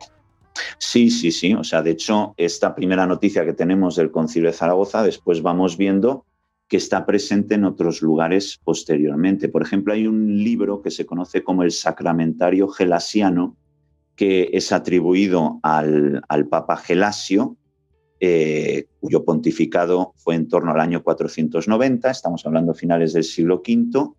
[0.78, 1.52] Sí, sí, sí.
[1.52, 5.76] O sea, de hecho, esta primera noticia que tenemos del concilio de Zaragoza, después vamos
[5.76, 6.24] viendo
[6.68, 9.48] que está presente en otros lugares posteriormente.
[9.48, 13.56] Por ejemplo, hay un libro que se conoce como el Sacramentario Gelasiano,
[14.16, 17.56] que es atribuido al, Papa Gelasio,
[18.18, 24.14] eh, cuyo pontificado fue en torno al año 490, estamos hablando finales del siglo V.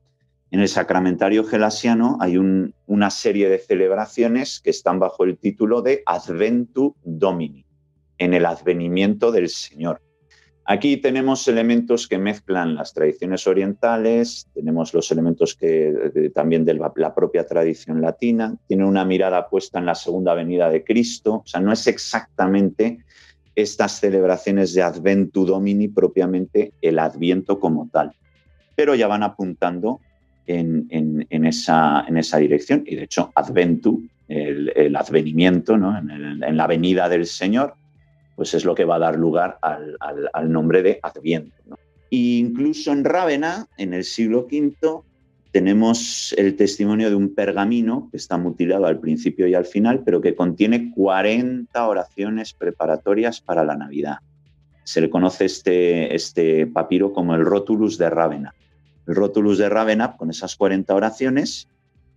[0.52, 6.04] En el Sacramentario Gelasiano hay una serie de celebraciones que están bajo el título de
[6.06, 7.66] Adventu Domini,
[8.18, 10.07] en el advenimiento del Señor.
[10.70, 17.16] Aquí tenemos elementos que mezclan las tradiciones orientales, tenemos los elementos que, también de la
[17.16, 21.62] propia tradición latina, tiene una mirada puesta en la segunda venida de Cristo, o sea,
[21.62, 23.00] no es exactamente
[23.56, 28.12] estas celebraciones de Adventu Domini propiamente el Adviento como tal,
[28.76, 30.02] pero ya van apuntando
[30.48, 37.26] en, esa, en esa, dirección y de hecho Adventu, el, advenimiento, en la venida del
[37.26, 37.76] Señor,
[38.38, 41.56] pues es lo que va a dar lugar al, nombre de Adviento.
[42.12, 45.02] incluso en Rávena, en el siglo V,
[45.52, 50.22] tenemos el testimonio de un pergamino que está mutilado al principio y al final, pero
[50.22, 54.18] que contiene 40 oraciones preparatorias para la Navidad.
[54.84, 58.54] Se le conoce este, este papiro como el Rotulus de Rávena.
[59.08, 61.70] El Rotulus de Rávena, con esas 40 oraciones,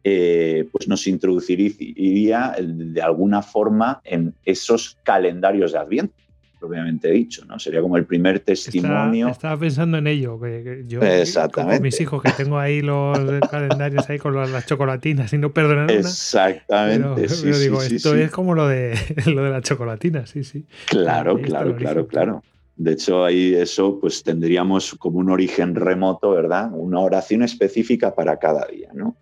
[0.02, 6.14] eh, pues nos introduciría de alguna forma en esos calendarios de Adviento
[6.60, 7.58] propiamente dicho, ¿no?
[7.58, 9.28] Sería como el primer testimonio.
[9.28, 11.78] Estaba, pensando en ello, que yo Exactamente.
[11.78, 13.18] con mis hijos que tengo ahí los
[13.50, 15.98] calendarios ahí con las chocolatinas y no perdonan nada.
[15.98, 17.26] Exactamente.
[17.42, 18.94] Pero, digo, esto es como lo de
[19.26, 20.66] lo de las chocolatinas, sí, sí.
[20.86, 22.44] Claro, claro, claro, claro.
[22.76, 26.70] De hecho, ahí eso pues tendríamos como un origen remoto, ¿verdad?
[26.72, 29.16] Una oración específica para cada día, ¿no?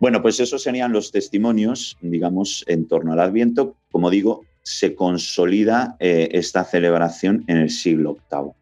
[0.00, 3.76] Bueno, pues esos serían los testimonios, digamos, en torno al Adviento.
[3.90, 8.52] Como digo, se consolida eh, esta celebración en el siglo VIII.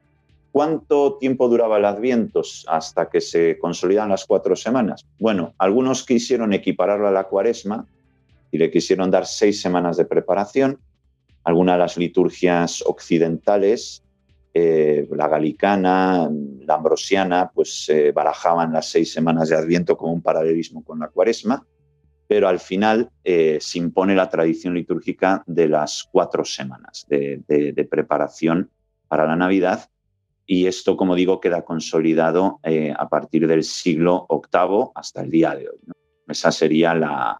[0.52, 5.06] ¿Cuánto tiempo duraba el Adviento hasta que se consolidan las cuatro semanas?
[5.18, 7.86] Bueno, algunos quisieron equipararlo a la cuaresma
[8.50, 10.80] y le quisieron dar seis semanas de preparación.
[11.44, 14.02] Algunas de las liturgias occidentales,
[14.52, 16.28] eh, la galicana,
[16.60, 21.08] la ambrosiana, pues se barajaban las seis semanas de Adviento como un paralelismo con la
[21.08, 21.64] cuaresma
[22.30, 28.70] pero al final eh, se impone la tradición litúrgica de las cuatro semanas de, preparación
[29.08, 29.90] para la Navidad
[30.46, 35.56] y esto, como digo, queda consolidado eh, a partir del siglo VIII hasta el día
[35.56, 35.78] de hoy.
[36.28, 37.36] Esa sería la,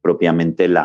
[0.00, 0.76] propiamente el,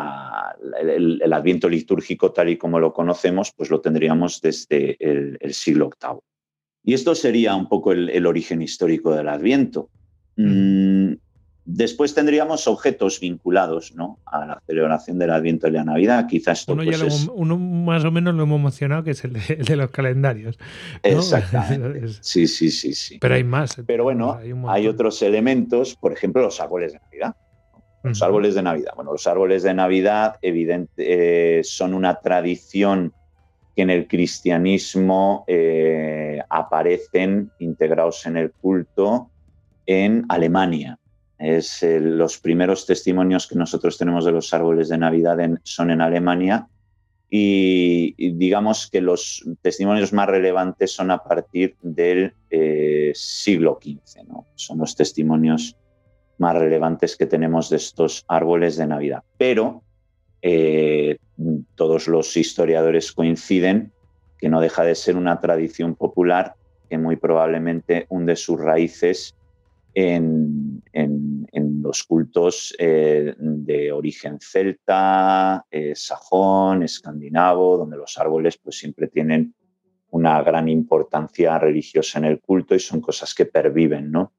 [1.32, 6.18] adviento litúrgico tal y como lo conocemos, pues lo tendríamos desde el, siglo VIII.
[6.84, 9.90] Y esto sería un poco el, origen histórico del adviento.
[11.66, 14.18] Después tendríamos objetos vinculados ¿no?
[14.26, 16.26] a la celebración del Adviento y la Navidad.
[16.28, 19.76] Quizás esto, uno, pues, uno más o menos lo hemos mencionado, que es el de,
[19.76, 20.58] los calendarios.
[21.02, 22.08] Exactamente.
[22.20, 23.18] sí, sí, sí, sí.
[23.18, 23.76] Pero hay más.
[23.86, 24.38] Pero bueno,
[24.68, 27.34] hay, otros elementos, por ejemplo, los árboles de Navidad.
[28.04, 28.92] Los árboles de Navidad.
[28.94, 33.14] Bueno, los árboles de Navidad, evidente, eh, son una tradición
[33.74, 39.30] que en el cristianismo eh, aparecen integrados en el culto
[39.86, 40.98] en Alemania
[41.38, 46.02] es, eh, los primeros testimonios que nosotros tenemos de los árboles de Navidad son en
[46.02, 46.68] Alemania
[47.30, 52.34] y, digamos que los testimonios más relevantes son a partir del
[53.14, 54.28] siglo XV.
[54.28, 54.46] ¿no?
[54.54, 55.76] Son los testimonios
[56.38, 59.22] más relevantes que tenemos de estos árboles de Navidad.
[59.38, 59.82] Pero
[60.42, 61.18] eh,
[61.74, 63.92] todos los historiadores coinciden
[64.38, 66.54] que no deja de ser una tradición popular
[66.88, 69.34] que muy probablemente hunde sus raíces
[69.94, 70.82] en,
[71.82, 79.54] los cultos eh, de origen celta, eh, sajón, escandinavo, donde los árboles pues, siempre tienen
[80.10, 84.32] una gran importancia religiosa en el culto y son cosas que perviven, ¿no?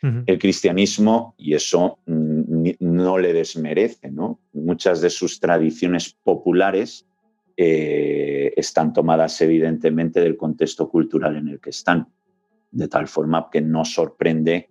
[0.00, 4.38] El cristianismo, y eso mm, no le desmerece, ¿no?
[4.52, 7.04] Muchas de sus tradiciones populares
[7.56, 12.06] eh, están tomadas evidentemente del contexto cultural en el que están,
[12.70, 14.70] de tal forma que no sorprende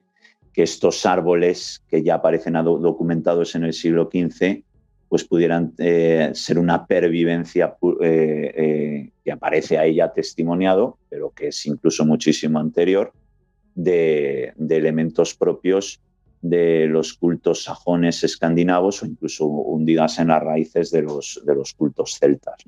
[0.54, 4.64] que estos árboles que ya aparecen documentados en el siglo XV
[5.10, 11.66] pues pudieran eh, ser una pervivencia eh, que aparece ahí ya testimoniado, pero que es
[11.66, 13.14] incluso muchísimo anterior,
[13.78, 16.02] de, elementos propios
[16.42, 21.74] de los cultos sajones escandinavos o incluso hundidas en las raíces de los, de los
[21.74, 22.64] cultos celtas.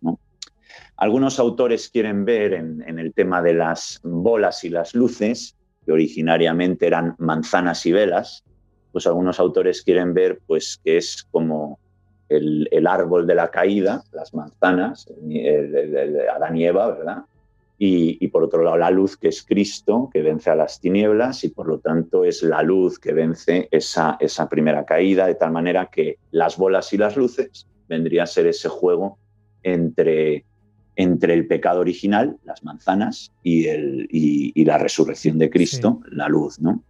[0.95, 5.55] Algunos autores quieren ver en el tema de las bolas y las luces
[5.91, 8.43] originariamente eran manzanas y velas,
[8.91, 11.79] pues algunos autores quieren ver pues, que es como
[12.29, 16.17] el, árbol de la caída, las manzanas, el,
[16.55, 17.23] y Eva, ¿verdad?
[17.81, 21.49] Y, por otro lado la luz que es Cristo, que vence a las tinieblas y
[21.49, 25.89] por lo tanto es la luz que vence esa, esa primera caída, de tal manera
[25.89, 29.17] que las bolas y las luces vendría a ser ese juego
[29.63, 30.43] entre
[30.99, 36.59] entre el pecado original, las manzanas, y, el, y, la resurrección de Cristo, la luz.
[36.59, 36.83] ¿no?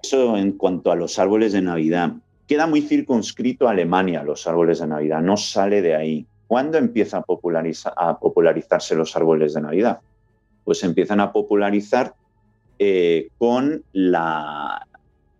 [0.00, 2.12] Eso en cuanto a los árboles de Navidad.
[2.46, 6.26] Queda muy circunscrito a Alemania los árboles de Navidad, no sale de ahí.
[6.46, 10.00] ¿Cuándo empieza a, popularizarse los árboles de Navidad?
[10.64, 12.14] Pues empiezan a popularizar
[12.78, 14.86] eh, con la,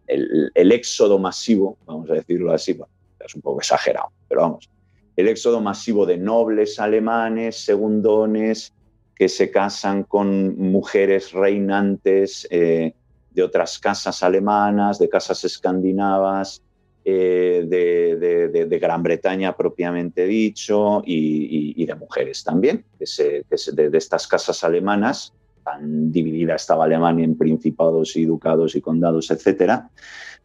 [0.07, 2.79] el, éxodo masivo, vamos a decirlo así,
[3.25, 4.71] es un poco exagerado, pero vamos,
[5.17, 8.73] el éxodo masivo de nobles alemanes, segundones,
[9.15, 12.95] que se casan con mujeres reinantes eh,
[13.31, 16.63] de otras casas alemanas, de casas escandinavas,
[17.05, 25.33] eh, de, Gran Bretaña propiamente dicho, y, de mujeres también, de, estas casas alemanas
[25.65, 29.89] tan dividida estaba Alemania en principados y ducados y condados, etcétera,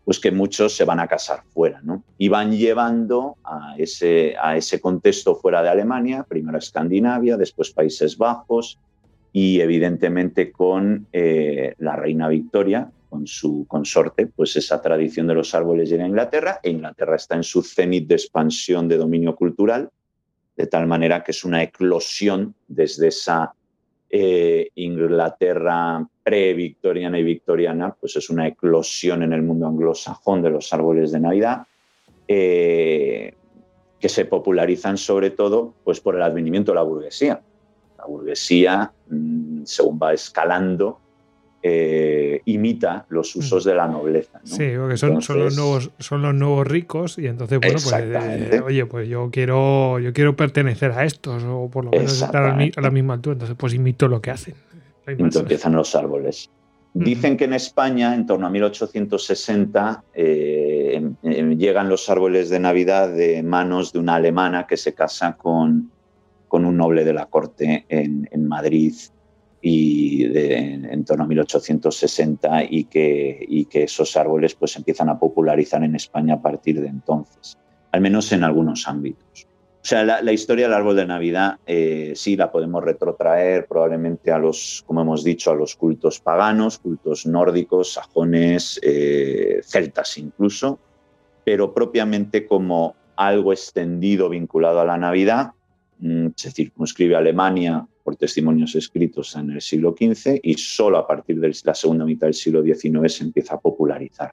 [0.05, 2.03] pues que muchos se van a casar fuera, ¿no?
[2.18, 8.18] Y van llevando a ese, a ese contexto fuera de Alemania, primero Escandinavia, después Países
[8.18, 8.80] Bajos
[9.32, 15.53] y evidentemente con eh, la reina Victoria, con su consorte, pues esa tradición de los
[15.55, 19.89] árboles llega a Inglaterra e Inglaterra está en su cenit de expansión de dominio cultural,
[20.55, 23.53] de tal manera que es una eclosión desde esa
[24.10, 30.72] eh, Inglaterra pre-victoriana y victoriana, pues es una eclosión en el mundo anglosajón de los
[30.74, 31.68] árboles de Navidad,
[32.28, 33.34] eh,
[33.99, 37.41] que se popularizan sobre todo pues, por el advenimiento de la burguesía.
[37.97, 40.99] La burguesía, mm, según va escalando,
[41.62, 43.39] eh, imita los mm.
[43.39, 44.39] usos de la nobleza.
[44.43, 48.62] Sí, porque son, son, los nuevos, son los nuevos ricos y entonces, bueno, pues, eh,
[48.66, 52.82] oye, pues yo quiero, yo quiero pertenecer a estos o por lo menos estar a
[52.82, 54.55] la misma altura, entonces pues imito lo que hacen.
[55.05, 56.49] Entonces empiezan los árboles.
[56.93, 62.60] Dicen que en España, en torno a 1860, eh, em, em, llegan los árboles de
[62.60, 65.91] Navidad de manos de una alemana que se casa con,
[66.47, 68.93] con un noble de la corte en, en Madrid
[69.62, 75.84] y en, torno a 1860 y que, y que esos árboles pues empiezan a popularizar
[75.84, 77.57] en España a partir de entonces,
[77.91, 79.47] al menos en algunos ámbitos.
[79.82, 84.38] O sea, la, historia del árbol de Navidad eh, sí la podemos retrotraer probablemente a
[84.38, 90.80] los, como hemos dicho, a los cultos paganos, cultos nórdicos, sajones, eh, celtas incluso,
[91.45, 95.51] pero propiamente como algo extendido vinculado a la Navidad,
[95.99, 101.05] mm, se circunscribe a Alemania por testimonios escritos en el siglo XV y solo a
[101.05, 104.32] partir de la segunda mitad del siglo XIX se empieza a popularizar.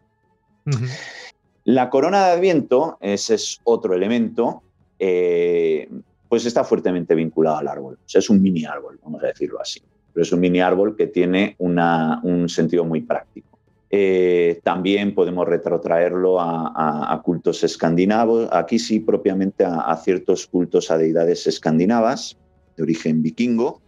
[1.64, 4.62] La corona de Adviento, ese es otro elemento,
[4.98, 5.90] eh,
[6.26, 7.98] pues está fuertemente vinculado al árbol.
[8.02, 9.82] O sea, es un mini árbol, vamos a decirlo así.
[10.10, 13.58] Pero es un mini árbol que tiene un sentido muy práctico.
[13.90, 21.46] Eh, también podemos retrotraerlo a, cultos escandinavos, aquí sí propiamente a, ciertos cultos a deidades
[21.46, 22.38] escandinavas,
[22.76, 23.80] de origen vikingo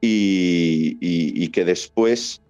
[0.00, 2.42] y, que después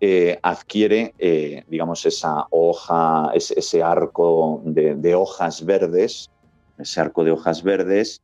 [0.00, 6.30] eh, adquiere, eh, digamos, esa hoja, ese, arco de, hojas verdes,
[6.78, 8.22] ese arco de hojas verdes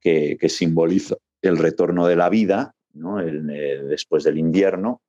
[0.00, 5.00] que, simboliza el retorno de la vida después del invierno,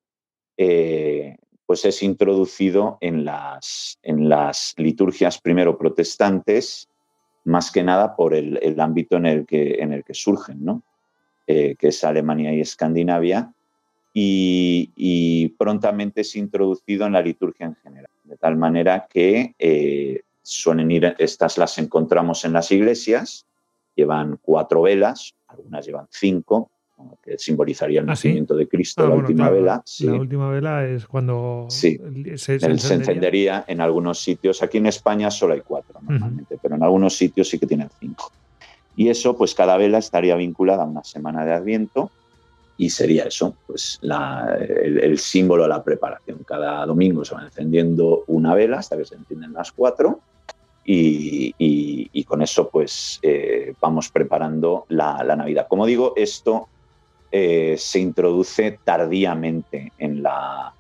[0.58, 6.88] eh, pues es introducido en las, en las liturgias primero protestantes,
[7.46, 10.84] más que nada por el, el ámbito en el que, en el que surgen, ¿no?
[11.52, 13.52] Eh, que es Alemania y Escandinavia,
[14.14, 20.92] y, prontamente es introducido en la liturgia en general, de tal manera que eh, suelen
[20.92, 23.48] ir, estas las encontramos en las iglesias,
[23.96, 26.70] llevan cuatro velas, algunas llevan cinco,
[27.24, 29.84] que simbolizaría el ¿Ah, nacimiento de Cristo, ah, la última vela.
[30.02, 32.00] La última vela es cuando se,
[32.62, 33.66] encendería.
[33.68, 34.62] en algunos sitios.
[34.62, 38.32] Aquí en España solo hay cuatro normalmente, pero en algunos sitios sí que tienen cinco.
[39.00, 42.12] Y eso, pues cada vela estaría vinculada a una semana de Adviento
[42.76, 46.40] y sería eso, pues el, símbolo de la preparación.
[46.46, 50.20] Cada domingo se va encendiendo una vela hasta que se encienden las cuatro
[50.84, 55.68] y, con eso pues eh, vamos preparando la, Navidad.
[55.70, 56.68] Como digo, esto
[57.32, 60.74] eh, se introduce tardíamente en la,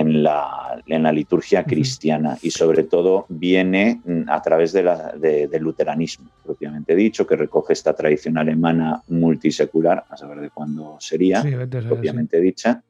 [0.00, 5.62] en la, en la liturgia cristiana y sobre todo viene mm, a través de del
[5.62, 11.44] luteranismo, propiamente dicho, que recoge esta tradición alemana multisecular, a saber de cuándo sería,
[11.86, 12.82] propiamente dicha,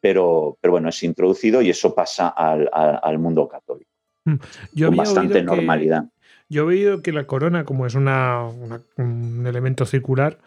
[0.00, 3.90] pero, pero bueno, es introducido y eso pasa al, al, mundo católico
[4.24, 4.36] mm.
[4.82, 6.06] con bastante normalidad.
[6.48, 8.44] yo he oído que la corona, como es una,
[8.96, 10.38] un elemento circular,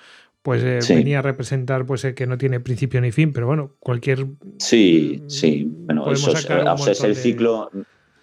[0.41, 4.25] pues eh, venía a representar pues que no tiene principio ni fin, pero bueno, cualquier...
[4.57, 7.69] Sí, mm, sí, bueno, eso es, el ciclo,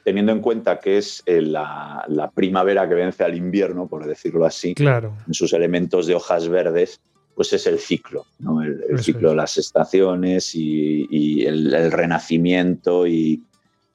[0.04, 4.74] teniendo en cuenta que es eh, la, primavera que vence al invierno, por decirlo así,
[4.74, 5.14] claro.
[5.26, 7.00] en sus elementos de hojas verdes,
[7.34, 8.62] pues es el ciclo, ¿no?
[8.62, 13.42] el, ciclo de las estaciones y, el, renacimiento y,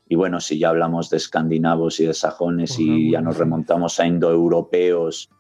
[0.08, 4.06] y, bueno, si ya hablamos de escandinavos y de sajones y ya nos remontamos a
[4.06, 5.32] indoeuropeos,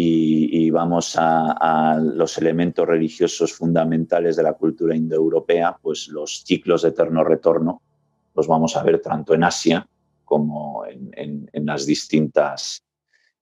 [0.00, 6.90] y, vamos a, los elementos religiosos fundamentales de la cultura indoeuropea, pues los ciclos de
[6.90, 7.82] eterno retorno
[8.36, 9.88] los vamos a ver tanto en Asia
[10.24, 12.84] como en, las distintas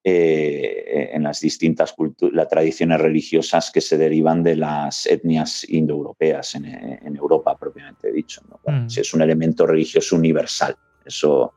[0.02, 1.94] eh, en las distintas
[2.32, 8.40] las tradiciones religiosas que se derivan de las etnias indoeuropeas en, en Europa propiamente dicho.
[8.64, 8.88] Mm.
[8.88, 11.52] Si es un elemento religioso universal, eso,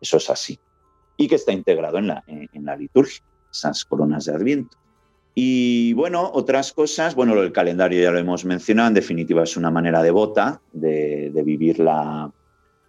[0.00, 0.58] eso es así.
[1.18, 4.76] Y que está integrado en la, en la liturgia esas coronas de Adviento.
[5.34, 9.70] Y bueno, otras cosas, bueno, el calendario ya lo hemos mencionado, en definitiva es una
[9.70, 12.32] manera devota de, de vivir la,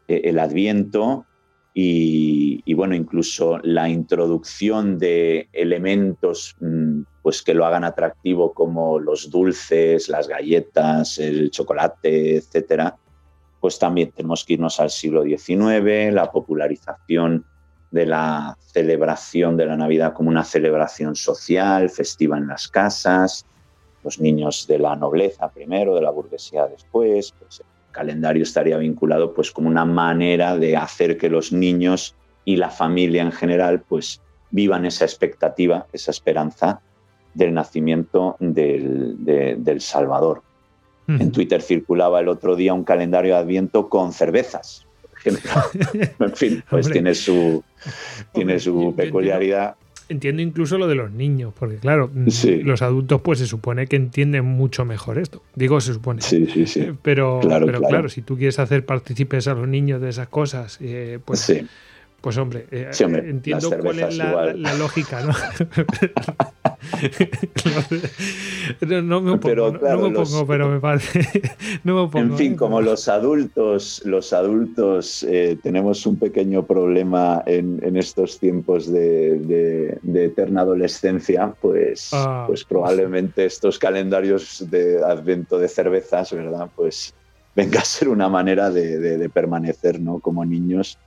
[0.07, 1.25] e, el adviento
[1.73, 9.29] y, bueno, incluso la introducción de elementos mm, pues que lo hagan atractivo como los
[9.29, 12.97] dulces, las galletas, el chocolate, etcétera,
[13.61, 17.45] pues también tenemos que irnos al siglo XIX, la popularización
[17.91, 23.45] de la celebración de la Navidad como una celebración social, festiva en las casas,
[24.03, 29.33] los niños de la nobleza primero, de la burguesía después, pues el calendario estaría vinculado
[29.33, 32.15] pues como una manera de hacer que los niños
[32.45, 36.81] y la familia en general pues vivan esa expectativa, esa esperanza
[37.33, 40.43] del nacimiento del, del Salvador.
[41.07, 44.87] En Twitter circulaba el otro día un calendario de Adviento con cervezas,
[46.19, 47.63] en fin, pues tiene su,
[48.33, 49.75] tiene su peculiaridad.
[50.09, 52.27] Entiendo incluso lo de los niños, porque claro, mm,
[52.63, 55.41] los adultos pues se supone que entienden mucho mejor esto.
[55.55, 56.21] Digo, se supone.
[56.21, 56.81] Sí, sí, sí.
[56.81, 58.09] Eh, pero claro, pero claro.
[58.09, 61.49] si tú quieres hacer partícipes a los niños de esas cosas, eh, pues
[62.21, 65.33] pues hombre, eh, entiendo cuál es la, lógica, ¿no?
[68.81, 71.41] no, me opongo, pero, no, me pongo, pero me parece.
[71.83, 72.55] no me en fin, ¿eh?
[72.55, 80.61] como los adultos, los adultos eh, tenemos un pequeño problema en, estos tiempos de, eterna
[80.61, 82.45] adolescencia, pues, ah.
[82.47, 86.69] pues probablemente estos calendarios de advento de cervezas, ¿verdad?
[86.75, 87.13] Pues
[87.55, 90.19] venga a ser una manera de, permanecer, ¿no?
[90.19, 90.97] Como niños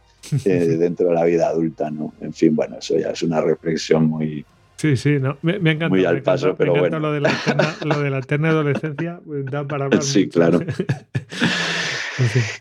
[0.45, 0.49] eh,
[0.79, 2.13] dentro de la vida adulta, ¿no?
[2.21, 4.45] En fin, bueno, eso ya es una reflexión muy,
[4.85, 5.39] Sí, sí, no.
[5.41, 5.89] me, me encanta.
[5.89, 7.01] Muy al paso, pero bueno.
[7.01, 10.03] Lo de, la eterna, lo de la eterna adolescencia, pues, da para hablar.
[10.03, 10.61] Sí, claro.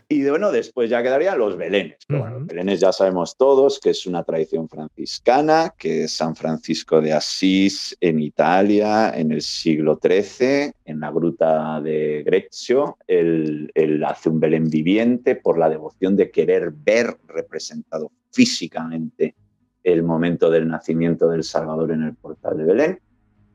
[0.08, 1.98] Y bueno, después ya quedarían los belenes.
[2.08, 7.12] los belenes ya sabemos todos que es una tradición franciscana, que es San Francisco de
[7.12, 12.98] Asís en Italia en el siglo XIII, en la gruta de Greccio.
[13.06, 19.36] Él, él hace un belén viviente por la devoción de querer ver representado físicamente
[19.84, 22.98] el momento del nacimiento del Salvador en el portal de Belén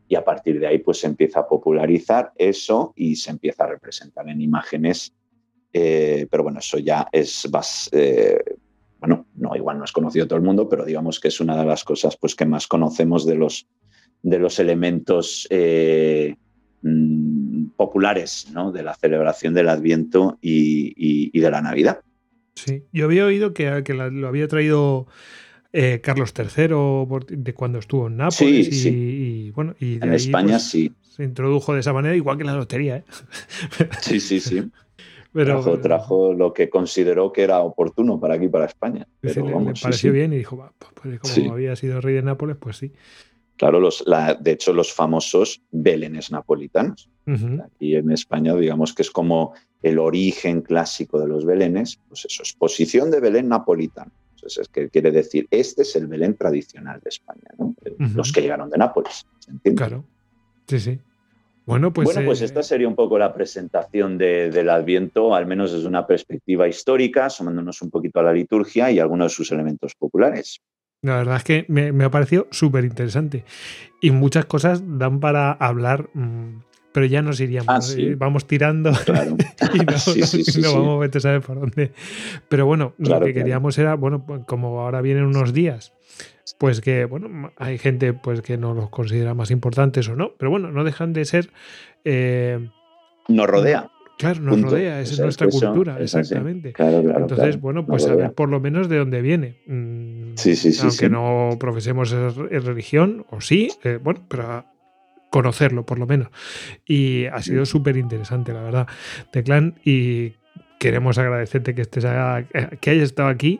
[0.07, 3.67] y a partir de ahí pues se empieza a popularizar eso y se empieza a
[3.67, 5.13] representar en imágenes,
[5.73, 8.39] eh, pero bueno, eso ya es más, eh,
[8.99, 11.65] bueno, no, igual no es conocido todo el mundo, pero digamos que es una de
[11.65, 13.67] las cosas pues que más conocemos de los,
[14.23, 16.35] de los elementos eh,
[16.81, 18.71] mm, populares ¿no?
[18.71, 22.01] de la celebración del Adviento y, de la Navidad.
[22.55, 25.07] Sí, yo había oído que, que lo había traído
[25.71, 26.67] eh, Carlos III
[27.29, 30.91] de cuando estuvo en Nápoles y, bueno y en España pues, sí.
[31.01, 33.03] se introdujo de esa manera igual que la lotería ¿eh?
[34.01, 34.63] sí sí sí.
[35.31, 40.11] Pero, trajo, lo que consideró que era oportuno para aquí para España pero, le, pareció
[40.11, 42.91] bien y dijo pues como había sido rey de Nápoles pues sí
[43.59, 44.05] Claro, los,
[44.39, 47.09] de hecho, los famosos belenes napolitanos.
[47.27, 49.53] Aquí en España, digamos que es como
[49.83, 54.11] el origen clásico de los belenes, pues eso, exposición de Belén napolitano.
[54.39, 57.75] Entonces, es que quiere decir, este es el Belén tradicional de España, ¿no?
[58.15, 59.25] los que llegaron de Nápoles.
[59.39, 59.77] ¿se entiende?
[59.77, 60.05] Claro.
[60.67, 60.99] Sí, sí.
[61.65, 65.71] Bueno, pues, bueno, pues eh, esta sería un poco la presentación del Adviento, al menos
[65.71, 69.93] desde una perspectiva histórica, asomándonos un poquito a la liturgia y algunos de sus elementos
[69.93, 70.61] populares.
[71.01, 73.45] La verdad es que me, ha parecido súper interesante.
[74.01, 76.61] Y muchas cosas dan para hablar mm,
[76.91, 77.95] pero ya nos iríamos.
[77.95, 78.15] Ah, ¿eh?
[78.17, 78.91] Vamos tirando
[79.73, 81.91] y no, vamos a saber por dónde.
[82.47, 85.93] Pero bueno, lo que queríamos era, bueno, pues como ahora vienen unos días,
[86.57, 90.51] pues que, bueno, hay gente pues que no los considera más importantes o no, pero
[90.51, 91.51] bueno, no dejan de ser...
[92.05, 92.69] Eh,
[93.27, 93.91] nos rodea.
[94.17, 96.73] Claro, nos rodea, esa es nuestra cultura, exactamente.
[96.77, 99.61] Entonces, bueno, pues saber por lo menos de dónde viene.
[99.65, 100.81] Mm, sí, sí, sí.
[100.83, 104.65] Aunque no profesemos religión, o sí, eh, bueno, pero
[105.29, 106.29] conocerlo por lo menos.
[106.85, 108.87] Y ha sido súper interesante, la verdad,
[109.31, 109.75] Teclan.
[109.83, 110.33] Y
[110.79, 112.05] queremos agradecerte que estés
[112.79, 113.59] que hayas estado aquí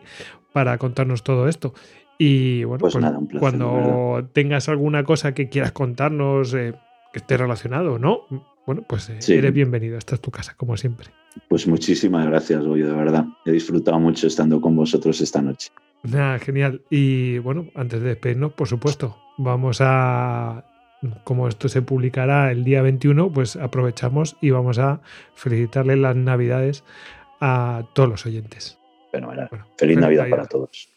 [0.54, 1.74] para contarnos todo esto.
[2.18, 6.74] Y bueno, pues, pues cuando tengas alguna cosa que quieras contarnos eh,
[7.14, 8.26] que esté relacionado no,
[8.66, 9.98] bueno, pues eh, eres bienvenido.
[9.98, 11.08] Esta es tu casa, como siempre.
[11.48, 13.26] Pues muchísimas gracias, Goyo, de verdad.
[13.46, 15.70] He disfrutado mucho estando con vosotros esta noche.
[16.04, 16.82] Nada, genial.
[16.90, 20.66] Y bueno, antes de despedirnos, por supuesto, vamos a
[21.24, 25.02] como esto se publicará el día 21, pues aprovechamos y vamos a
[25.34, 26.84] felicitarle las Navidades
[27.40, 28.78] a todos los oyentes.
[29.12, 29.50] Fenomenal.
[29.78, 30.90] Feliz, Navidad, para todos.